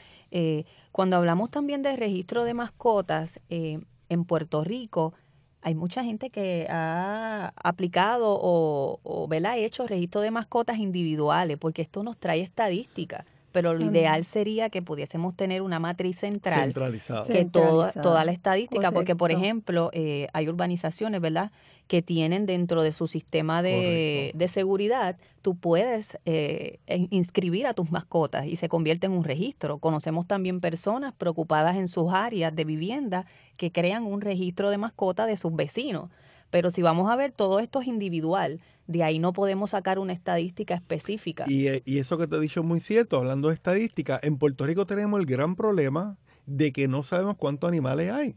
cuando 0.92 1.18
hablamos 1.18 1.52
también 1.52 1.84
de 1.84 1.96
registro 1.96 2.44
de 2.44 2.56
mascotas, 2.56 3.40
en 3.50 4.24
Puerto 4.26 4.64
Rico, 4.64 5.14
hay 5.62 5.76
mucha 5.76 6.04
gente 6.04 6.30
que 6.30 6.68
ha 6.70 7.54
aplicado 7.56 8.38
o, 8.42 9.00
o 9.04 9.28
ha 9.46 9.58
hecho 9.58 9.88
registro 9.88 10.22
de 10.22 10.32
mascotas 10.32 10.78
individuales, 10.78 11.58
porque 11.58 11.82
esto 11.82 12.04
nos 12.04 12.18
trae 12.18 12.42
estadísticas 12.42 13.26
pero 13.52 13.74
lo 13.74 13.86
ideal 13.86 14.24
sería 14.26 14.70
que 14.70 14.82
pudiésemos 14.82 15.36
tener 15.36 15.62
una 15.62 15.80
matriz 15.80 16.20
central 16.20 16.66
Centralizada. 16.66 17.26
que 17.26 17.46
toda, 17.46 17.92
toda 17.94 18.24
la 18.26 18.32
estadística, 18.32 18.92
porque 18.92 19.16
por 19.16 19.32
ejemplo 19.32 19.90
eh, 19.94 20.28
hay 20.34 20.48
urbanizaciones, 20.50 21.22
¿verdad? 21.22 21.52
que 21.88 22.02
tienen 22.02 22.46
dentro 22.46 22.84
de 22.84 22.92
su 22.92 23.08
sistema 23.08 23.62
de, 23.62 24.32
de 24.36 24.48
seguridad, 24.48 25.18
tú 25.42 25.56
puedes 25.56 26.20
eh, 26.26 26.80
inscribir 27.10 27.66
a 27.66 27.74
tus 27.74 27.92
mascotas 27.92 28.46
y 28.46 28.58
se 28.58 28.68
convierte 28.68 29.08
en 29.08 29.14
un 29.14 29.24
registro. 29.24 29.78
Conocemos 29.80 30.28
también 30.28 30.60
personas 30.60 31.14
preocupadas 31.14 31.78
en 31.78 31.88
sus 31.88 32.12
áreas 32.12 32.54
de 32.54 32.66
vivienda 32.66 33.26
que 33.56 33.72
crean 33.72 34.04
un 34.04 34.20
registro 34.20 34.70
de 34.70 34.78
mascotas 34.78 35.28
de 35.28 35.38
sus 35.38 35.56
vecinos. 35.56 36.10
Pero 36.50 36.72
si 36.72 36.82
vamos 36.82 37.10
a 37.10 37.16
ver, 37.16 37.32
todo 37.32 37.60
esto 37.60 37.82
es 37.82 37.88
individual. 37.88 38.60
De 38.88 39.04
ahí 39.04 39.20
no 39.20 39.34
podemos 39.34 39.72
sacar 39.72 40.00
una 40.00 40.14
estadística 40.14 40.74
específica. 40.74 41.46
Y, 41.48 41.68
eh, 41.68 41.84
y 41.86 42.00
eso 42.00 42.18
que 42.18 42.28
te 42.28 42.38
he 42.38 42.40
dicho 42.40 42.62
es 42.62 42.66
muy 42.66 42.80
cierto. 42.80 43.18
Hablando 43.18 43.50
de 43.50 43.54
estadística, 43.54 44.20
en 44.24 44.38
Puerto 44.38 44.66
Rico 44.66 44.86
tenemos 44.86 45.20
el 45.20 45.26
gran 45.26 45.56
problema 45.56 46.18
de 46.48 46.72
que 46.72 46.88
no 46.88 47.04
sabemos 47.04 47.36
cuántos 47.38 47.68
animales 47.68 48.12
hay, 48.12 48.36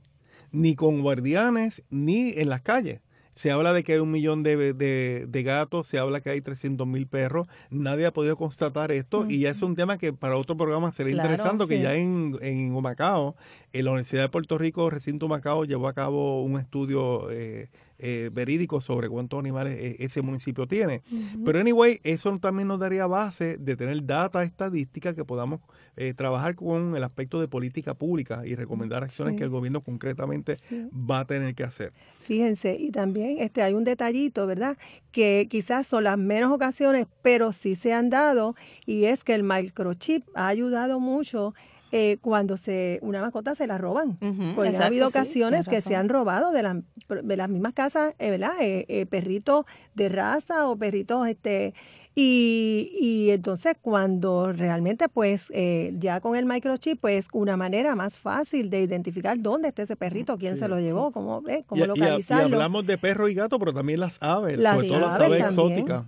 ni 0.52 0.74
con 0.74 1.00
guardianes, 1.00 1.82
ni 1.88 2.30
en 2.36 2.50
las 2.50 2.60
calles. 2.60 3.00
Se 3.32 3.50
habla 3.50 3.72
de 3.72 3.84
que 3.84 3.94
hay 3.94 4.00
un 4.00 4.10
millón 4.10 4.42
de, 4.42 4.74
de, 4.74 5.42
gatos, 5.42 5.86
se 5.86 5.98
habla 5.98 6.20
que 6.20 6.28
hay 6.28 6.42
300 6.42 6.86
mil 6.86 7.06
perros. 7.06 7.46
Nadie 7.70 8.04
ha 8.04 8.12
podido 8.12 8.36
constatar 8.36 8.92
esto 8.92 9.24
y 9.30 9.38
ya 9.38 9.50
es 9.50 9.62
un 9.62 9.76
tema 9.76 9.96
que 9.96 10.12
para 10.12 10.36
otro 10.36 10.56
programa 10.56 10.92
sería 10.92 11.14
interesante, 11.14 11.66
que 11.66 11.80
ya 11.80 11.94
en, 11.94 12.36
en 12.42 12.74
Humacao, 12.74 13.36
en 13.72 13.84
la 13.84 13.92
Universidad 13.92 14.24
de 14.24 14.28
Puerto 14.28 14.58
Rico, 14.58 14.90
recinto 14.90 15.26
Humacao, 15.26 15.64
llevó 15.64 15.88
a 15.88 15.94
cabo 15.94 16.42
un 16.42 16.58
estudio 16.58 17.30
eh, 17.30 17.70
eh, 18.02 18.30
verídico 18.32 18.80
sobre 18.80 19.08
cuántos 19.08 19.38
animales 19.38 19.76
eh, 19.76 19.96
ese 19.98 20.22
municipio 20.22 20.66
tiene. 20.66 21.02
Pero 21.44 21.58
anyway, 21.58 22.00
eso 22.02 22.36
también 22.38 22.68
nos 22.68 22.80
daría 22.80 23.06
base 23.06 23.58
de 23.58 23.76
tener 23.76 24.06
data 24.06 24.42
estadística 24.42 25.14
que 25.14 25.24
podamos 25.24 25.60
eh, 25.96 26.14
trabajar 26.14 26.54
con 26.54 26.96
el 26.96 27.04
aspecto 27.04 27.40
de 27.40 27.48
política 27.48 27.92
pública 27.94 28.42
y 28.46 28.54
recomendar 28.54 29.02
acciones 29.02 29.36
que 29.36 29.44
el 29.44 29.50
gobierno 29.50 29.82
concretamente 29.82 30.58
va 30.92 31.20
a 31.20 31.24
tener 31.26 31.54
que 31.54 31.64
hacer. 31.64 31.92
Fíjense, 32.20 32.74
y 32.78 32.90
también 32.90 33.36
este 33.38 33.62
hay 33.62 33.74
un 33.74 33.84
detallito, 33.84 34.46
¿verdad? 34.46 34.78
Que 35.10 35.46
quizás 35.50 35.86
son 35.86 36.04
las 36.04 36.16
menos 36.16 36.52
ocasiones, 36.52 37.06
pero 37.22 37.52
sí 37.52 37.76
se 37.76 37.92
han 37.92 38.08
dado, 38.08 38.54
y 38.86 39.04
es 39.04 39.24
que 39.24 39.34
el 39.34 39.42
microchip 39.42 40.24
ha 40.34 40.48
ayudado 40.48 41.00
mucho 41.00 41.54
eh, 41.92 42.18
cuando 42.20 42.56
se 42.56 42.98
una 43.02 43.20
mascota 43.20 43.54
se 43.54 43.66
la 43.66 43.78
roban. 43.78 44.18
porque 44.54 44.76
ha 44.76 44.86
habido 44.86 45.08
ocasiones 45.08 45.66
que 45.66 45.80
se 45.80 45.96
han 45.96 46.08
robado 46.08 46.52
de, 46.52 46.82
de 47.22 47.36
las 47.36 47.48
mismas 47.48 47.72
casas, 47.72 48.14
eh, 48.18 48.30
¿verdad? 48.30 48.52
Eh, 48.60 49.06
perritos 49.06 49.64
de 49.94 50.08
raza 50.08 50.68
o 50.68 50.76
perritos 50.76 51.26
este 51.26 51.74
y, 52.22 52.90
y 53.00 53.30
entonces 53.30 53.76
cuando 53.80 54.52
realmente 54.52 55.08
pues 55.08 55.50
eh, 55.54 55.94
ya 55.96 56.20
con 56.20 56.36
el 56.36 56.44
microchip 56.44 57.00
pues 57.00 57.28
una 57.32 57.56
manera 57.56 57.96
más 57.96 58.18
fácil 58.18 58.68
de 58.68 58.82
identificar 58.82 59.40
dónde 59.40 59.68
está 59.68 59.82
ese 59.84 59.96
perrito, 59.96 60.36
quién 60.36 60.58
se 60.58 60.68
lo 60.68 60.78
llevó, 60.80 61.12
cómo, 61.12 61.42
eh, 61.48 61.64
cómo 61.66 61.86
localizarlo. 61.86 62.48
Y, 62.48 62.52
hablamos 62.52 62.86
de 62.86 62.98
perro 62.98 63.28
y 63.28 63.34
gato, 63.34 63.58
pero 63.58 63.72
también 63.72 64.00
las 64.00 64.22
aves, 64.22 64.58
las 64.58 64.74
sobre 64.74 64.88
todo 64.88 65.00
las 65.00 65.20
aves 65.20 65.44
exóticas. 65.44 66.04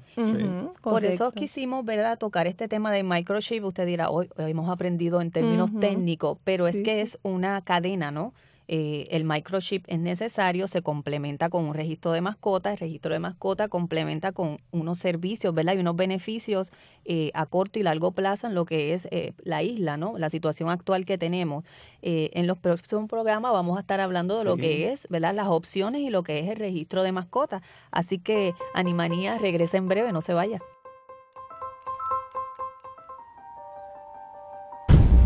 Por 0.82 1.06
eso 1.06 1.32
quisimos 1.32 1.82
¿verdad? 1.84 2.18
tocar 2.18 2.46
este 2.46 2.68
tema 2.68 2.92
de 2.92 3.02
microchip. 3.04 3.64
Usted 3.64 3.86
dirá, 3.86 4.10
hoy, 4.10 4.28
hemos 4.36 4.68
aprendido 4.68 5.22
en 5.22 5.30
términos 5.30 5.70
técnicos, 5.80 6.36
pero 6.44 6.66
es 6.66 6.82
que 6.82 7.00
es 7.00 7.18
una 7.22 7.62
cadena, 7.62 8.10
¿no? 8.10 8.34
Eh, 8.68 9.08
el 9.10 9.24
microchip 9.24 9.84
es 9.88 9.98
necesario, 9.98 10.68
se 10.68 10.82
complementa 10.82 11.50
con 11.50 11.64
un 11.64 11.74
registro 11.74 12.12
de 12.12 12.20
mascota, 12.20 12.72
el 12.72 12.78
registro 12.78 13.12
de 13.12 13.18
mascota 13.18 13.68
complementa 13.68 14.32
con 14.32 14.60
unos 14.70 14.98
servicios, 14.98 15.54
¿verdad? 15.54 15.74
Y 15.74 15.78
unos 15.78 15.96
beneficios 15.96 16.72
eh, 17.04 17.30
a 17.34 17.46
corto 17.46 17.78
y 17.78 17.82
largo 17.82 18.12
plazo 18.12 18.46
en 18.46 18.54
lo 18.54 18.64
que 18.64 18.94
es 18.94 19.08
eh, 19.10 19.34
la 19.42 19.62
isla, 19.62 19.96
¿no? 19.96 20.16
La 20.18 20.30
situación 20.30 20.70
actual 20.70 21.04
que 21.04 21.18
tenemos. 21.18 21.64
en 22.02 22.46
los 22.46 22.58
próximos 22.58 23.08
programas 23.08 23.52
vamos 23.52 23.76
a 23.76 23.80
estar 23.80 24.00
hablando 24.00 24.38
de 24.38 24.44
lo 24.44 24.56
que 24.56 24.90
es, 24.90 25.06
¿verdad? 25.08 25.34
Las 25.34 25.48
opciones 25.48 26.00
y 26.00 26.10
lo 26.10 26.22
que 26.22 26.40
es 26.40 26.48
el 26.48 26.56
registro 26.56 27.02
de 27.02 27.12
mascota. 27.12 27.62
Así 27.90 28.18
que 28.18 28.54
Animanía 28.74 29.38
regresa 29.38 29.76
en 29.76 29.88
breve, 29.88 30.12
no 30.12 30.20
se 30.20 30.34
vaya. 30.34 30.60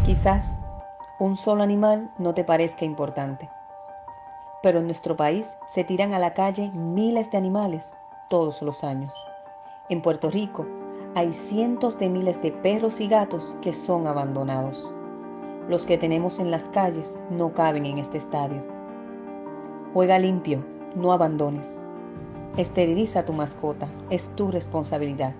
Quizás 0.04 0.65
un 1.18 1.38
solo 1.38 1.62
animal 1.62 2.10
no 2.18 2.34
te 2.34 2.44
parezca 2.44 2.84
importante. 2.84 3.48
Pero 4.62 4.80
en 4.80 4.84
nuestro 4.84 5.16
país 5.16 5.56
se 5.66 5.82
tiran 5.82 6.12
a 6.12 6.18
la 6.18 6.34
calle 6.34 6.70
miles 6.72 7.30
de 7.30 7.38
animales 7.38 7.94
todos 8.28 8.60
los 8.60 8.84
años. 8.84 9.14
En 9.88 10.02
Puerto 10.02 10.30
Rico 10.30 10.66
hay 11.14 11.32
cientos 11.32 11.98
de 11.98 12.10
miles 12.10 12.42
de 12.42 12.52
perros 12.52 13.00
y 13.00 13.08
gatos 13.08 13.56
que 13.62 13.72
son 13.72 14.06
abandonados. 14.06 14.92
Los 15.70 15.86
que 15.86 15.96
tenemos 15.96 16.38
en 16.38 16.50
las 16.50 16.64
calles 16.68 17.22
no 17.30 17.54
caben 17.54 17.86
en 17.86 17.96
este 17.96 18.18
estadio. 18.18 18.62
Juega 19.94 20.18
limpio, 20.18 20.62
no 20.94 21.12
abandones. 21.12 21.80
Esteriliza 22.58 23.20
a 23.20 23.24
tu 23.24 23.32
mascota, 23.32 23.88
es 24.10 24.28
tu 24.36 24.50
responsabilidad. 24.50 25.34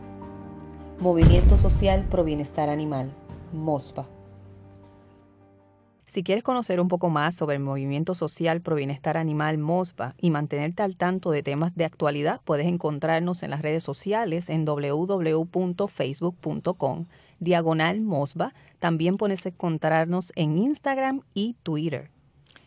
Movimiento 0.99 1.59
Social 1.59 2.07
Pro 2.09 2.25
Bienestar 2.25 2.71
Animal, 2.71 3.13
MOSPA. 3.53 4.16
Si 6.07 6.23
quieres 6.23 6.45
conocer 6.45 6.81
un 6.81 6.87
poco 6.87 7.11
más 7.11 7.35
sobre 7.35 7.57
el 7.57 7.63
movimiento 7.63 8.15
social 8.15 8.61
pro 8.61 8.77
bienestar 8.77 9.17
animal 9.17 9.59
MOSPA 9.59 10.15
y 10.19 10.31
mantenerte 10.31 10.85
al 10.85 10.97
tanto 10.97 11.33
de 11.33 11.43
temas 11.43 11.75
de 11.75 11.85
actualidad, 11.85 12.41
puedes 12.45 12.69
encontrarnos 12.69 13.43
en 13.43 13.51
las 13.51 13.61
redes 13.61 13.83
sociales 13.83 14.49
en 14.49 14.65
www.facebook.com 14.65 17.07
diagonal 17.41 18.03
MOSPA. 18.03 18.55
También 18.79 19.17
puedes 19.17 19.45
encontrarnos 19.47 20.33
en 20.37 20.59
Instagram 20.59 21.23
y 21.35 21.57
Twitter. 21.65 22.13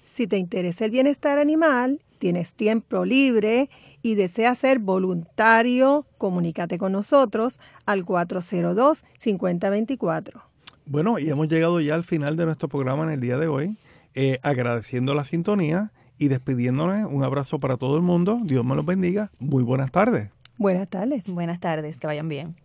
Si 0.03 0.27
te 0.27 0.37
interesa 0.37 0.83
el 0.83 0.91
bienestar 0.91 1.39
animal, 1.39 2.01
tienes 2.17 2.53
tiempo 2.53 3.05
libre 3.05 3.69
y 4.01 4.15
desea 4.15 4.53
ser 4.53 4.79
voluntario, 4.79 6.05
comunícate 6.17 6.77
con 6.77 6.91
nosotros 6.91 7.61
al 7.85 8.05
402-5024. 8.05 10.48
Bueno, 10.89 11.19
y 11.19 11.29
hemos 11.29 11.47
llegado 11.47 11.79
ya 11.81 11.93
al 11.93 12.03
final 12.03 12.35
de 12.35 12.45
nuestro 12.45 12.67
programa 12.67 13.03
en 13.03 13.11
el 13.11 13.21
día 13.21 13.37
de 13.37 13.47
hoy, 13.47 13.77
eh, 14.15 14.39
agradeciendo 14.41 15.13
la 15.13 15.23
sintonía 15.23 15.91
y 16.17 16.29
despidiéndonos. 16.29 17.05
Un 17.05 17.23
abrazo 17.23 17.59
para 17.59 17.77
todo 17.77 17.95
el 17.95 18.01
mundo. 18.01 18.39
Dios 18.41 18.65
me 18.65 18.75
los 18.75 18.83
bendiga. 18.83 19.29
Muy 19.37 19.61
buenas 19.61 19.91
tardes. 19.91 20.31
Buenas 20.57 20.89
tardes. 20.89 21.25
Buenas 21.27 21.59
tardes, 21.59 21.99
que 21.99 22.07
vayan 22.07 22.27
bien. 22.27 22.55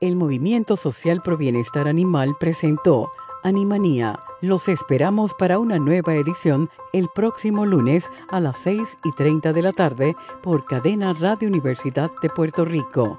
El 0.00 0.16
Movimiento 0.16 0.76
Social 0.76 1.20
Pro 1.22 1.36
Bienestar 1.36 1.86
Animal 1.86 2.34
presentó 2.40 3.12
Animanía. 3.42 4.18
Los 4.40 4.68
esperamos 4.68 5.34
para 5.34 5.58
una 5.58 5.78
nueva 5.78 6.14
edición 6.14 6.70
el 6.94 7.08
próximo 7.14 7.66
lunes 7.66 8.08
a 8.30 8.40
las 8.40 8.56
6 8.60 8.96
y 9.04 9.12
30 9.12 9.52
de 9.52 9.62
la 9.62 9.72
tarde 9.74 10.16
por 10.42 10.64
Cadena 10.64 11.12
Radio 11.12 11.48
Universidad 11.48 12.10
de 12.22 12.30
Puerto 12.30 12.64
Rico. 12.64 13.18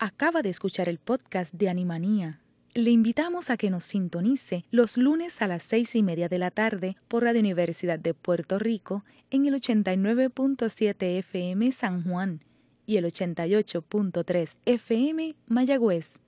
Acaba 0.00 0.42
de 0.42 0.50
escuchar 0.50 0.88
el 0.88 0.98
podcast 0.98 1.52
de 1.52 1.68
Animanía. 1.68 2.40
Le 2.72 2.92
invitamos 2.92 3.50
a 3.50 3.56
que 3.56 3.68
nos 3.68 3.82
sintonice 3.82 4.64
los 4.70 4.96
lunes 4.96 5.42
a 5.42 5.48
las 5.48 5.64
seis 5.64 5.96
y 5.96 6.04
media 6.04 6.28
de 6.28 6.38
la 6.38 6.52
tarde 6.52 6.96
por 7.08 7.24
Radio 7.24 7.40
Universidad 7.40 7.98
de 7.98 8.14
Puerto 8.14 8.60
Rico 8.60 9.02
en 9.32 9.46
el 9.46 9.54
89.7 9.54 11.18
FM 11.18 11.72
San 11.72 12.04
Juan 12.04 12.44
y 12.86 12.98
el 12.98 13.06
88.3 13.06 14.56
FM 14.66 15.34
Mayagüez. 15.48 16.20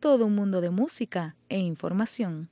Todo 0.00 0.26
un 0.26 0.34
mundo 0.34 0.60
de 0.60 0.70
música 0.70 1.36
e 1.48 1.60
información. 1.60 2.50